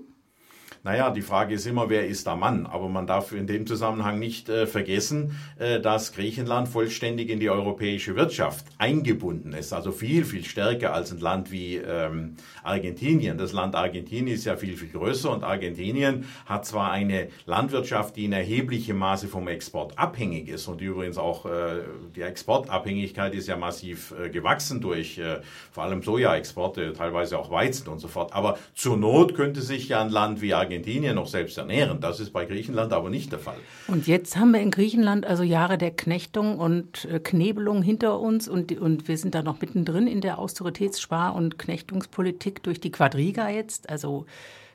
[0.87, 2.65] Naja, die Frage ist immer, wer ist der Mann?
[2.65, 7.49] Aber man darf in dem Zusammenhang nicht äh, vergessen, äh, dass Griechenland vollständig in die
[7.49, 9.73] europäische Wirtschaft eingebunden ist.
[9.73, 13.37] Also viel, viel stärker als ein Land wie ähm, Argentinien.
[13.37, 18.23] Das Land Argentinien ist ja viel, viel größer und Argentinien hat zwar eine Landwirtschaft, die
[18.23, 21.81] in erheblichem Maße vom Export abhängig ist und übrigens auch äh,
[22.15, 27.89] die Exportabhängigkeit ist ja massiv äh, gewachsen durch äh, vor allem Sojaexporte, teilweise auch Weizen
[27.89, 28.33] und so fort.
[28.33, 31.99] Aber zur Not könnte sich ja ein Land wie Argentinien Argentinien noch selbst ernähren.
[31.99, 33.57] Das ist bei Griechenland aber nicht der Fall.
[33.87, 38.47] Und jetzt haben wir in Griechenland also Jahre der Knechtung und äh, Knebelung hinter uns
[38.47, 43.49] und, und wir sind da noch mittendrin in der Austeritätsspar- und Knechtungspolitik durch die Quadriga
[43.49, 43.89] jetzt.
[43.89, 44.25] Also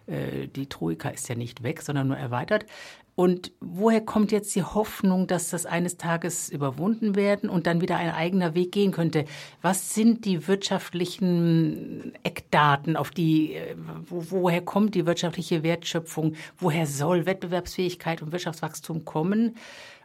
[0.07, 2.67] äh, die Troika ist ja nicht weg, sondern nur erweitert.
[3.15, 7.99] Und woher kommt jetzt die Hoffnung, dass das eines Tages überwunden werden und dann wieder
[7.99, 9.27] ein eigener Weg gehen könnte?
[9.61, 13.77] Was sind die wirtschaftlichen Eckdaten, auf die, äh,
[14.09, 16.37] wo, woher kommt die wirtschaftliche Wertschöpfung?
[16.57, 19.57] Woher soll Wettbewerbsfähigkeit und Wirtschaftswachstum kommen?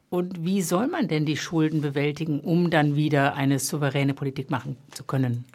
[0.10, 4.78] Und wie soll man denn die Schulden bewältigen, um dann wieder eine souveräne Politik machen
[4.92, 5.46] zu können?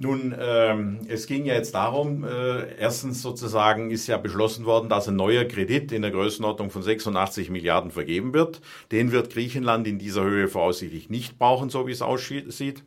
[0.00, 5.08] Nun, ähm, es ging ja jetzt darum, äh, erstens sozusagen ist ja beschlossen worden, dass
[5.08, 8.60] ein neuer Kredit in der Größenordnung von 86 Milliarden vergeben wird.
[8.92, 12.84] Den wird Griechenland in dieser Höhe voraussichtlich nicht brauchen, so wie es aussieht.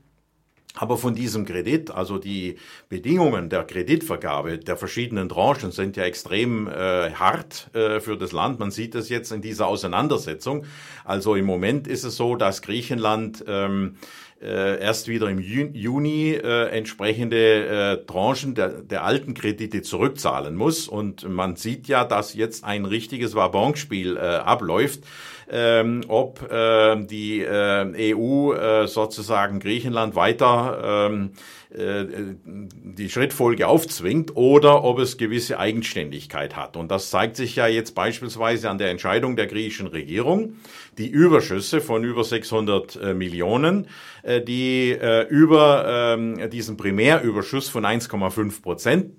[0.75, 2.55] Aber von diesem Kredit, also die
[2.87, 8.59] Bedingungen der Kreditvergabe der verschiedenen Tranchen sind ja extrem äh, hart äh, für das Land.
[8.59, 10.63] Man sieht das jetzt in dieser Auseinandersetzung.
[11.03, 13.97] Also im Moment ist es so, dass Griechenland ähm,
[14.41, 17.65] äh, erst wieder im Juni äh, entsprechende
[18.01, 20.87] äh, Tranchen der, der alten Kredite zurückzahlen muss.
[20.87, 25.03] Und man sieht ja, dass jetzt ein richtiges Wabonspiel äh, abläuft
[25.51, 34.35] ähm, ob äh, die äh, EU äh, sozusagen Griechenland weiter ähm, äh, die Schrittfolge aufzwingt
[34.35, 36.75] oder ob es gewisse Eigenständigkeit hat.
[36.75, 40.55] Und das zeigt sich ja jetzt beispielsweise an der Entscheidung der griechischen Regierung,
[40.97, 43.87] die Überschüsse von über 600 äh, Millionen,
[44.23, 44.97] äh, die
[45.29, 49.13] über ähm, diesen Primärüberschuss von 1,5 Prozent,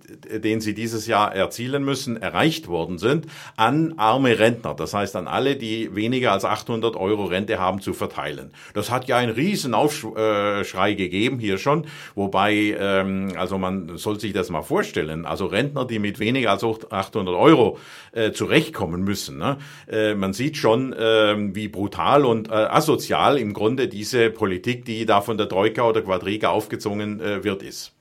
[0.45, 3.27] den sie dieses Jahr erzielen müssen, erreicht worden sind,
[3.57, 4.75] an arme Rentner.
[4.75, 8.53] Das heißt an alle, die weniger als 800 Euro Rente haben, zu verteilen.
[8.75, 14.19] Das hat ja einen riesen Aufschrei gegeben hier schon, wobei Wobei, ähm, also man soll
[14.19, 17.79] sich das mal vorstellen, also Rentner, die mit weniger als 800 Euro
[18.11, 19.39] äh, zurechtkommen müssen.
[19.39, 19.59] Ne?
[19.89, 25.07] Äh, man sieht schon, äh, wie brutal und äh, asozial im Grunde diese Politik, die
[25.07, 27.93] da von der Troika oder Quadriga aufgezogen äh, wird, ist.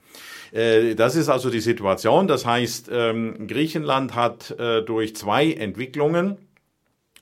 [0.51, 2.27] Äh, das ist also die Situation.
[2.27, 6.37] Das heißt, ähm, Griechenland hat äh, durch zwei Entwicklungen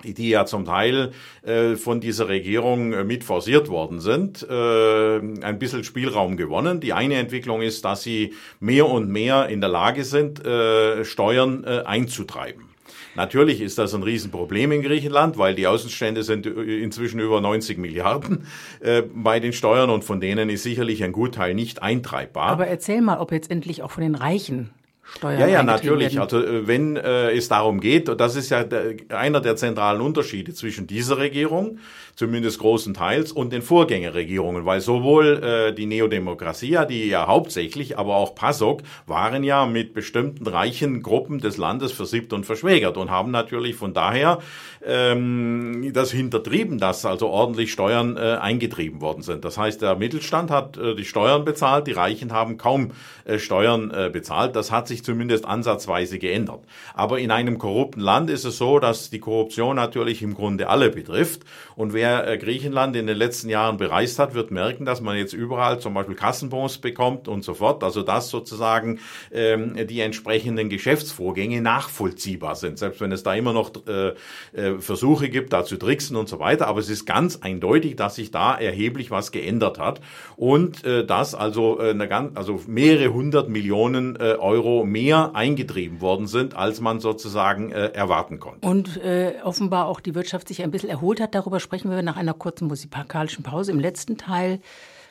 [0.04, 1.12] die ja zum Teil
[1.44, 6.80] äh, von dieser Regierung äh, mit forciert worden sind, äh, ein bisschen Spielraum gewonnen.
[6.80, 11.64] Die eine Entwicklung ist, dass sie mehr und mehr in der Lage sind, äh, Steuern
[11.66, 12.70] äh, einzutreiben.
[13.16, 17.78] Natürlich ist das ein Riesenproblem in Griechenland, weil die Außenstände sind äh, inzwischen über 90
[17.78, 18.46] Milliarden
[18.80, 22.48] äh, bei den Steuern und von denen ist sicherlich ein Gutteil nicht eintreibbar.
[22.48, 24.70] Aber erzähl mal, ob jetzt endlich auch von den Reichen
[25.18, 26.16] Steuern Ja, ja, natürlich.
[26.16, 26.22] Werden.
[26.22, 30.02] Also äh, wenn äh, es darum geht, und das ist ja der, einer der zentralen
[30.02, 31.80] Unterschiede zwischen dieser Regierung,
[32.16, 38.16] zumindest großen Teils, und den Vorgängerregierungen, weil sowohl äh, die Neodemokratia, die ja hauptsächlich, aber
[38.16, 43.32] auch PASOK waren ja mit bestimmten reichen Gruppen des Landes versiebt und verschwägert und haben
[43.32, 44.40] natürlich von daher
[44.86, 49.46] ähm, das hintertrieben, dass also ordentlich Steuern äh, eingetrieben worden sind.
[49.46, 52.92] Das heißt, der Mittelstand hat äh, die Steuern bezahlt, die Reichen haben kaum
[53.26, 54.56] äh, Steuern äh, bezahlt.
[54.56, 56.62] Das hat sich zumindest ansatzweise geändert.
[56.94, 60.90] Aber in einem korrupten Land ist es so, dass die Korruption natürlich im Grunde alle
[60.90, 61.44] betrifft.
[61.76, 65.34] Und wer äh, Griechenland in den letzten Jahren bereist hat, wird merken, dass man jetzt
[65.34, 67.84] überall zum Beispiel Kassenbons bekommt und so fort.
[67.84, 69.00] Also dass sozusagen
[69.32, 72.78] ähm, die entsprechenden Geschäftsvorgänge nachvollziehbar sind.
[72.80, 74.14] Selbst wenn es da immer noch äh,
[74.54, 76.68] äh, Versuche gibt, da zu tricksen und so weiter.
[76.68, 80.02] Aber es ist ganz eindeutig, dass sich da erheblich was geändert hat.
[80.36, 86.02] Und äh, dass also, äh, eine ganz, also mehrere hundert Millionen äh, Euro mehr eingetrieben
[86.02, 88.68] worden sind, als man sozusagen äh, erwarten konnte.
[88.68, 91.36] Und äh, offenbar auch die Wirtschaft sich ein bisschen erholt hat.
[91.36, 94.60] Darüber sprechen wir nach einer kurzen musikalischen Pause im letzten Teil,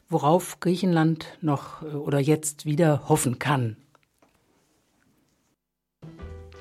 [0.09, 3.77] worauf Griechenland noch äh, oder jetzt wieder hoffen kann.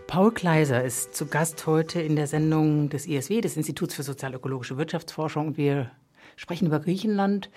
[0.08, 4.78] Paul Kleiser ist zu Gast heute in der Sendung des ISW, des Instituts für sozialökologische
[4.78, 5.58] Wirtschaftsforschung.
[5.58, 5.92] Wir
[6.38, 7.50] sprechen über Griechenland.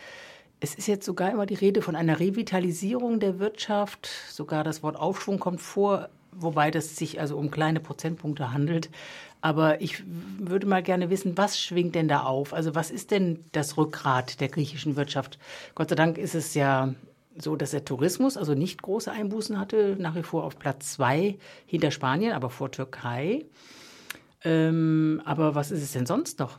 [0.63, 4.11] Es ist jetzt sogar immer die Rede von einer Revitalisierung der Wirtschaft.
[4.31, 8.91] Sogar das Wort Aufschwung kommt vor, wobei das sich also um kleine Prozentpunkte handelt.
[9.41, 10.03] Aber ich
[10.39, 12.53] würde mal gerne wissen, was schwingt denn da auf?
[12.53, 15.39] Also was ist denn das Rückgrat der griechischen Wirtschaft?
[15.75, 16.95] Gott sei Dank ist es ja
[17.39, 21.39] so, dass der Tourismus also nicht große Einbußen hatte, nach wie vor auf Platz zwei
[21.65, 23.47] hinter Spanien, aber vor Türkei.
[24.45, 26.59] Ähm, aber was ist es denn sonst noch?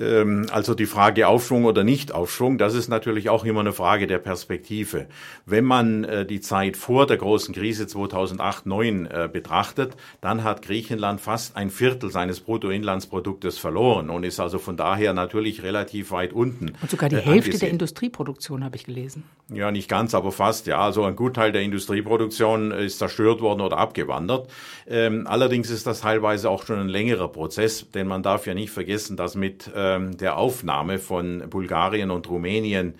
[0.00, 4.18] Ähm, also die Frage Aufschwung oder Nicht-Aufschwung, das ist natürlich auch immer eine Frage der
[4.18, 5.06] Perspektive.
[5.46, 11.20] Wenn man äh, die Zeit vor der großen Krise 2008-9 äh, betrachtet, dann hat Griechenland
[11.20, 16.72] fast ein Viertel seines Bruttoinlandsproduktes verloren und ist also von daher natürlich relativ weit unten.
[16.80, 17.60] Und sogar die äh, Hälfte angesehen.
[17.60, 19.24] der Industrieproduktion habe ich gelesen.
[19.52, 20.66] Ja, nicht ganz, aber fast.
[20.66, 24.48] Ja, also ein Gutteil der Industrieproduktion ist zerstört worden oder abgewandert.
[24.88, 28.70] Ähm, allerdings ist das teilweise auch schon ein längerer Prozess, denn man darf ja nicht
[28.70, 32.94] vergessen, dass mit ähm, der Aufnahme von Bulgarien und Rumänien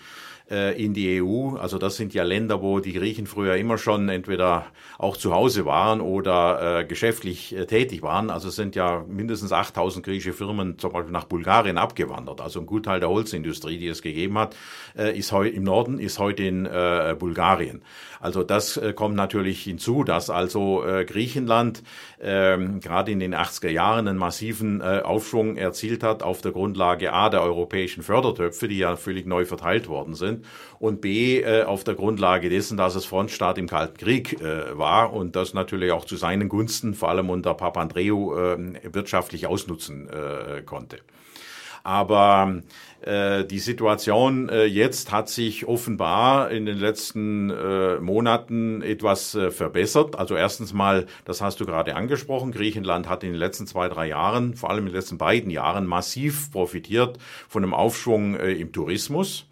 [0.50, 1.56] äh, in die EU.
[1.56, 4.66] Also das sind ja Länder, wo die Griechen früher immer schon entweder
[4.98, 8.30] auch zu Hause waren oder äh, geschäftlich äh, tätig waren.
[8.30, 12.40] Also es sind ja mindestens 8000 griechische Firmen zum Beispiel nach Bulgarien abgewandert.
[12.40, 14.56] Also ein Gutteil der Holzindustrie, die es gegeben hat,
[14.96, 17.82] äh, ist heu im Norden, ist heute in äh, Bulgarien.
[18.20, 21.82] Also das äh, kommt natürlich hinzu, dass also äh, Griechenland
[22.20, 27.12] ähm, gerade in den 80er Jahren einen massiven äh, Aufschwung erzielt hat auf der Grundlage
[27.12, 30.44] A der europäischen Fördertöpfe, die ja völlig neu verteilt worden sind,
[30.78, 35.12] und B äh, auf der Grundlage dessen, dass es Frontstaat im Kalten Krieg äh, war
[35.14, 40.62] und das natürlich auch zu seinen Gunsten, vor allem unter Papandreou, äh, wirtschaftlich ausnutzen äh,
[40.62, 40.98] konnte.
[41.82, 42.60] Aber
[43.02, 49.50] äh, die Situation äh, jetzt hat sich offenbar in den letzten äh, Monaten etwas äh,
[49.50, 50.16] verbessert.
[50.16, 54.08] Also erstens mal, das hast du gerade angesprochen, Griechenland hat in den letzten zwei, drei
[54.08, 57.18] Jahren, vor allem in den letzten beiden Jahren, massiv profitiert
[57.48, 59.46] von einem Aufschwung äh, im Tourismus.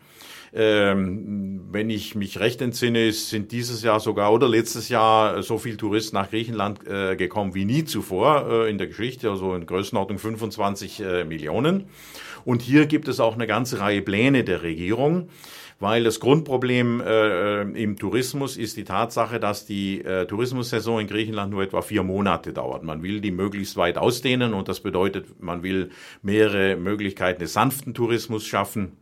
[0.53, 5.77] Ähm, wenn ich mich recht entsinne, sind dieses Jahr sogar oder letztes Jahr so viel
[5.77, 10.19] Touristen nach Griechenland äh, gekommen wie nie zuvor äh, in der Geschichte, also in Größenordnung
[10.19, 11.85] 25 äh, Millionen.
[12.45, 15.29] Und hier gibt es auch eine ganze Reihe Pläne der Regierung
[15.81, 21.53] weil das Grundproblem äh, im Tourismus ist die Tatsache, dass die äh, Tourismussaison in Griechenland
[21.53, 22.83] nur etwa vier Monate dauert.
[22.83, 25.91] Man will die möglichst weit ausdehnen und das bedeutet, man will
[26.23, 28.97] mehrere Möglichkeiten des sanften Tourismus schaffen.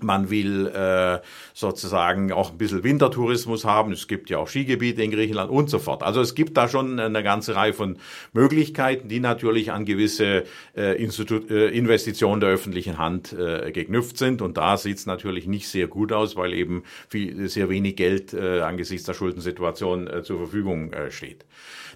[0.00, 1.20] Man will äh,
[1.54, 3.92] sozusagen auch ein bisschen Wintertourismus haben.
[3.92, 6.02] Es gibt ja auch Skigebiete in Griechenland und so fort.
[6.02, 7.98] Also es gibt da schon eine ganze Reihe von
[8.32, 10.44] Möglichkeiten, die natürlich an gewisse
[10.76, 14.40] äh, Institut, äh, Investitionen der öffentlichen Hand äh, geknüpft sind.
[14.42, 18.32] Und da sieht es natürlich nicht sehr gut aus, weil eben viel, sehr wenig Geld
[18.34, 21.44] äh, angesichts der Schuldensituation äh, zur Verfügung äh, steht.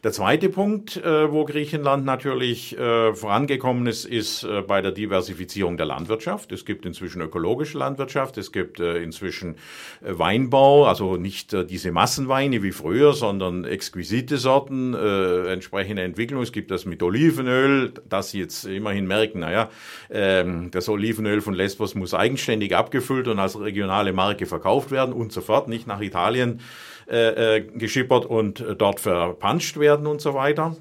[0.05, 5.77] Der zweite Punkt, äh, wo Griechenland natürlich äh, vorangekommen ist, ist äh, bei der Diversifizierung
[5.77, 6.51] der Landwirtschaft.
[6.51, 9.57] Es gibt inzwischen ökologische Landwirtschaft, es gibt inzwischen
[10.01, 16.43] Weinbau, also nicht diese Massenweine wie früher, sondern exquisite Sorten, entsprechende Entwicklung.
[16.43, 19.71] Es gibt das mit Olivenöl, das Sie jetzt immerhin merken, naja,
[20.11, 25.33] ähm, das Olivenöl von Lesbos muss eigenständig abgefüllt und als regionale Marke verkauft werden und
[25.33, 26.61] so fort, nicht nach Italien
[27.09, 30.77] äh, äh, geschippert und äh, dort verpanscht werden und so weiter.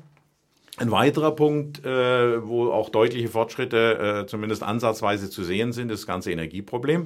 [0.77, 6.01] Ein weiterer Punkt, äh, wo auch deutliche Fortschritte äh, zumindest ansatzweise zu sehen sind, ist
[6.01, 7.03] das ganze Energieproblem.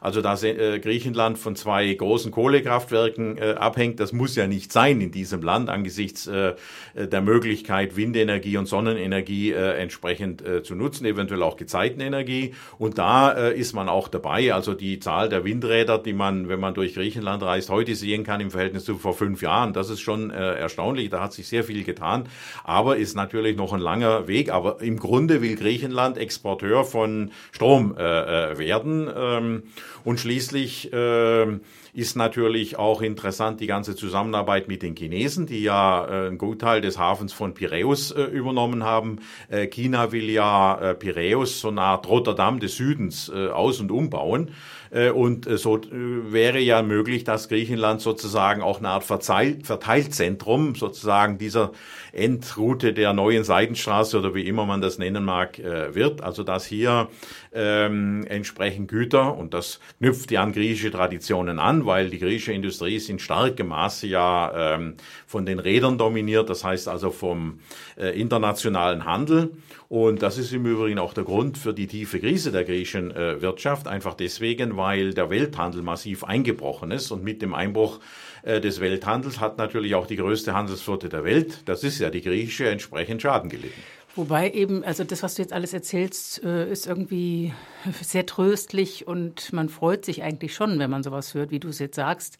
[0.00, 5.00] Also dass äh, Griechenland von zwei großen Kohlekraftwerken äh, abhängt, das muss ja nicht sein
[5.00, 6.54] in diesem Land angesichts äh,
[6.94, 12.54] der Möglichkeit, Windenergie und Sonnenenergie äh, entsprechend äh, zu nutzen, eventuell auch Gezeitenenergie.
[12.78, 14.54] Und da äh, ist man auch dabei.
[14.54, 18.40] Also die Zahl der Windräder, die man, wenn man durch Griechenland reist, heute sehen kann
[18.40, 21.10] im Verhältnis zu vor fünf Jahren, das ist schon äh, erstaunlich.
[21.10, 22.28] Da hat sich sehr viel getan.
[22.64, 24.50] Aber ist natürlich noch ein langer Weg.
[24.50, 29.10] Aber im Grunde will Griechenland Exporteur von Strom äh, äh werden.
[29.14, 29.62] Ähm,
[30.04, 31.58] und schließlich äh,
[31.96, 36.80] ist natürlich auch interessant die ganze Zusammenarbeit mit den Chinesen, die ja äh, einen Gutteil
[36.80, 39.20] des Hafens von Piräus äh, übernommen haben.
[39.48, 43.90] Äh, China will ja äh, Piräus, so eine Art Rotterdam des Südens, äh, aus- und
[43.90, 44.50] umbauen.
[44.90, 50.74] Äh, und äh, so äh, wäre ja möglich, dass Griechenland sozusagen auch eine Art Verteilzentrum
[50.74, 51.72] sozusagen dieser
[52.16, 56.22] Endroute der neuen Seidenstraße oder wie immer man das nennen mag, wird.
[56.22, 57.08] Also dass hier
[57.52, 62.96] ähm, entsprechend Güter, und das knüpft ja an griechische Traditionen an, weil die griechische Industrie
[62.96, 64.94] ist in starkem Maße ja ähm,
[65.26, 67.60] von den Rädern dominiert, das heißt also vom
[67.96, 69.52] äh, internationalen Handel.
[69.88, 73.40] Und das ist im Übrigen auch der Grund für die tiefe Krise der griechischen äh,
[73.40, 78.02] Wirtschaft, einfach deswegen, weil der Welthandel massiv eingebrochen ist und mit dem Einbruch äh,
[78.46, 82.68] des Welthandels hat natürlich auch die größte Handelsflotte der Welt, das ist ja die griechische,
[82.68, 83.82] entsprechend Schaden gelitten.
[84.16, 87.52] Wobei eben, also das, was du jetzt alles erzählst, äh, ist irgendwie
[88.00, 91.78] sehr tröstlich und man freut sich eigentlich schon, wenn man sowas hört, wie du es
[91.80, 92.38] jetzt sagst.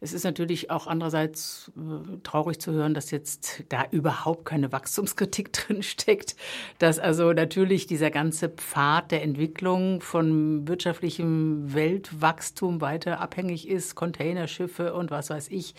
[0.00, 5.52] Es ist natürlich auch andererseits äh, traurig zu hören, dass jetzt da überhaupt keine Wachstumskritik
[5.52, 6.36] drin steckt,
[6.78, 14.94] dass also natürlich dieser ganze Pfad der Entwicklung von wirtschaftlichem Weltwachstum weiter abhängig ist, Containerschiffe
[14.94, 15.74] und was weiß ich,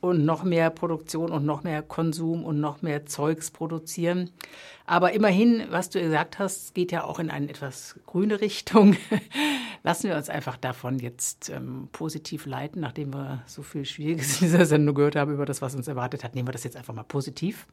[0.00, 4.30] und noch mehr Produktion und noch mehr Konsum und noch mehr Zeugs produzieren.
[4.86, 8.96] Aber immerhin, was du gesagt hast, geht ja auch in eine etwas grüne Richtung.
[9.82, 14.48] Lassen wir uns einfach davon jetzt ähm, positiv leiten, nachdem wir so viel Schwieriges in
[14.48, 16.34] dieser Sendung gehört haben über das, was uns erwartet hat.
[16.34, 17.66] Nehmen wir das jetzt einfach mal positiv.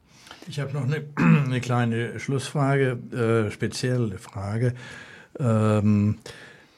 [0.48, 4.74] Ich habe noch eine, eine, kleine Schlussfrage, äh, spezielle Frage.
[5.38, 6.18] Ähm,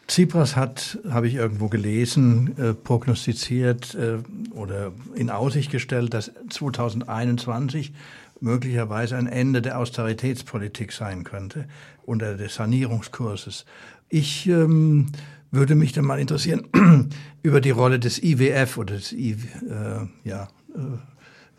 [0.08, 4.18] Tsipras hat, habe ich irgendwo gelesen, äh, prognostiziert äh,
[4.52, 7.92] oder in Aussicht gestellt, dass 2021
[8.40, 11.66] möglicherweise ein Ende der Austeritätspolitik sein könnte
[12.06, 13.66] unter des Sanierungskurses.
[14.08, 15.06] Ich ähm,
[15.50, 16.68] würde mich dann mal interessieren
[17.42, 20.78] über die Rolle des IWF oder des I, äh, ja, äh,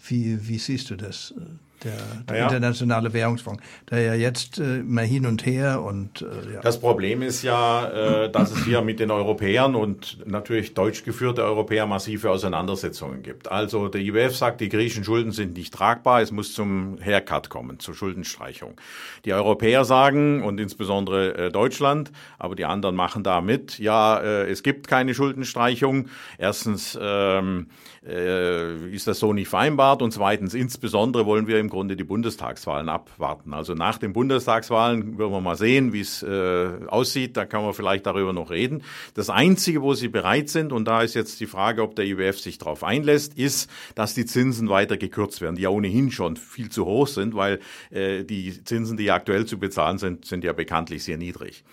[0.07, 1.35] wie, wie siehst du das?
[1.83, 1.93] Der,
[2.27, 2.43] der ja.
[2.45, 6.61] internationale Währungsfonds, der ja jetzt äh, mal hin und her und äh, ja.
[6.61, 11.43] Das Problem ist ja, äh, dass es hier mit den Europäern und natürlich deutsch geführte
[11.43, 13.51] Europäer massive Auseinandersetzungen gibt.
[13.51, 17.79] Also der IWF sagt, die griechischen Schulden sind nicht tragbar, es muss zum Haircut kommen,
[17.79, 18.75] zur Schuldenstreichung.
[19.25, 24.49] Die Europäer sagen und insbesondere äh, Deutschland, aber die anderen machen da mit, ja, äh,
[24.49, 26.09] es gibt keine Schuldenstreichung.
[26.37, 27.67] Erstens ähm,
[28.05, 32.89] äh, ist das so nicht vereinbart und zweitens insbesondere wollen wir im Grunde die Bundestagswahlen
[32.89, 33.53] abwarten.
[33.53, 37.37] Also nach den Bundestagswahlen werden wir mal sehen, wie es äh, aussieht.
[37.37, 38.83] Da kann man vielleicht darüber noch reden.
[39.13, 42.39] Das Einzige, wo sie bereit sind, und da ist jetzt die Frage, ob der IWF
[42.39, 46.69] sich darauf einlässt, ist, dass die Zinsen weiter gekürzt werden, die ja ohnehin schon viel
[46.69, 47.59] zu hoch sind, weil
[47.91, 51.63] äh, die Zinsen, die aktuell zu bezahlen sind, sind ja bekanntlich sehr niedrig.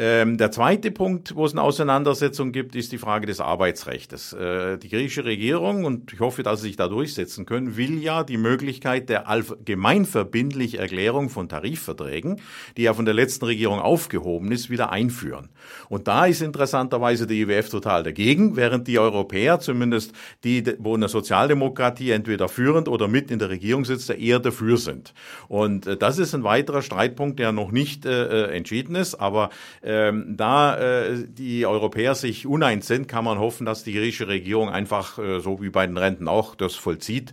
[0.00, 4.32] Ähm, der zweite Punkt, wo es eine Auseinandersetzung gibt, ist die Frage des Arbeitsrechts.
[4.32, 8.22] Äh, die griechische Regierung, und ich hoffe, dass sie sich da durchsetzen können, will ja
[8.22, 12.40] die Möglichkeit der allgemeinverbindlichen Erklärung von Tarifverträgen,
[12.76, 15.48] die ja von der letzten Regierung aufgehoben ist, wieder einführen.
[15.88, 20.12] Und da ist interessanterweise der IWF total dagegen, während die Europäer, zumindest
[20.44, 24.76] die, wo in der Sozialdemokratie entweder führend oder mit in der Regierung sitzt, eher dafür
[24.76, 25.12] sind.
[25.48, 29.50] Und äh, das ist ein weiterer Streitpunkt, der noch nicht äh, äh entschieden ist, aber
[29.88, 34.68] ähm, da äh, die Europäer sich uneins sind, kann man hoffen, dass die griechische Regierung
[34.68, 37.32] einfach, äh, so wie bei den Renten auch, das vollzieht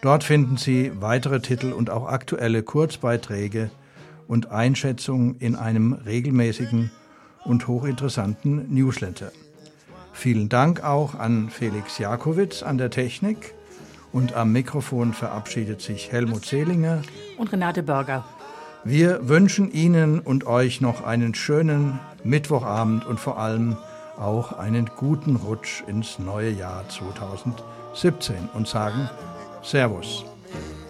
[0.00, 3.70] Dort finden Sie weitere Titel und auch aktuelle Kurzbeiträge
[4.26, 6.90] und Einschätzungen in einem regelmäßigen
[7.44, 9.30] und hochinteressanten Newsletter.
[10.12, 13.54] Vielen Dank auch an Felix Jakowitz an der Technik
[14.12, 17.02] und am Mikrofon verabschiedet sich Helmut Zehlinger
[17.36, 18.24] und Renate Börger.
[18.84, 23.76] Wir wünschen Ihnen und euch noch einen schönen Mittwochabend und vor allem
[24.18, 29.08] auch einen guten Rutsch ins neue Jahr 2017 und sagen
[29.62, 30.24] Servus.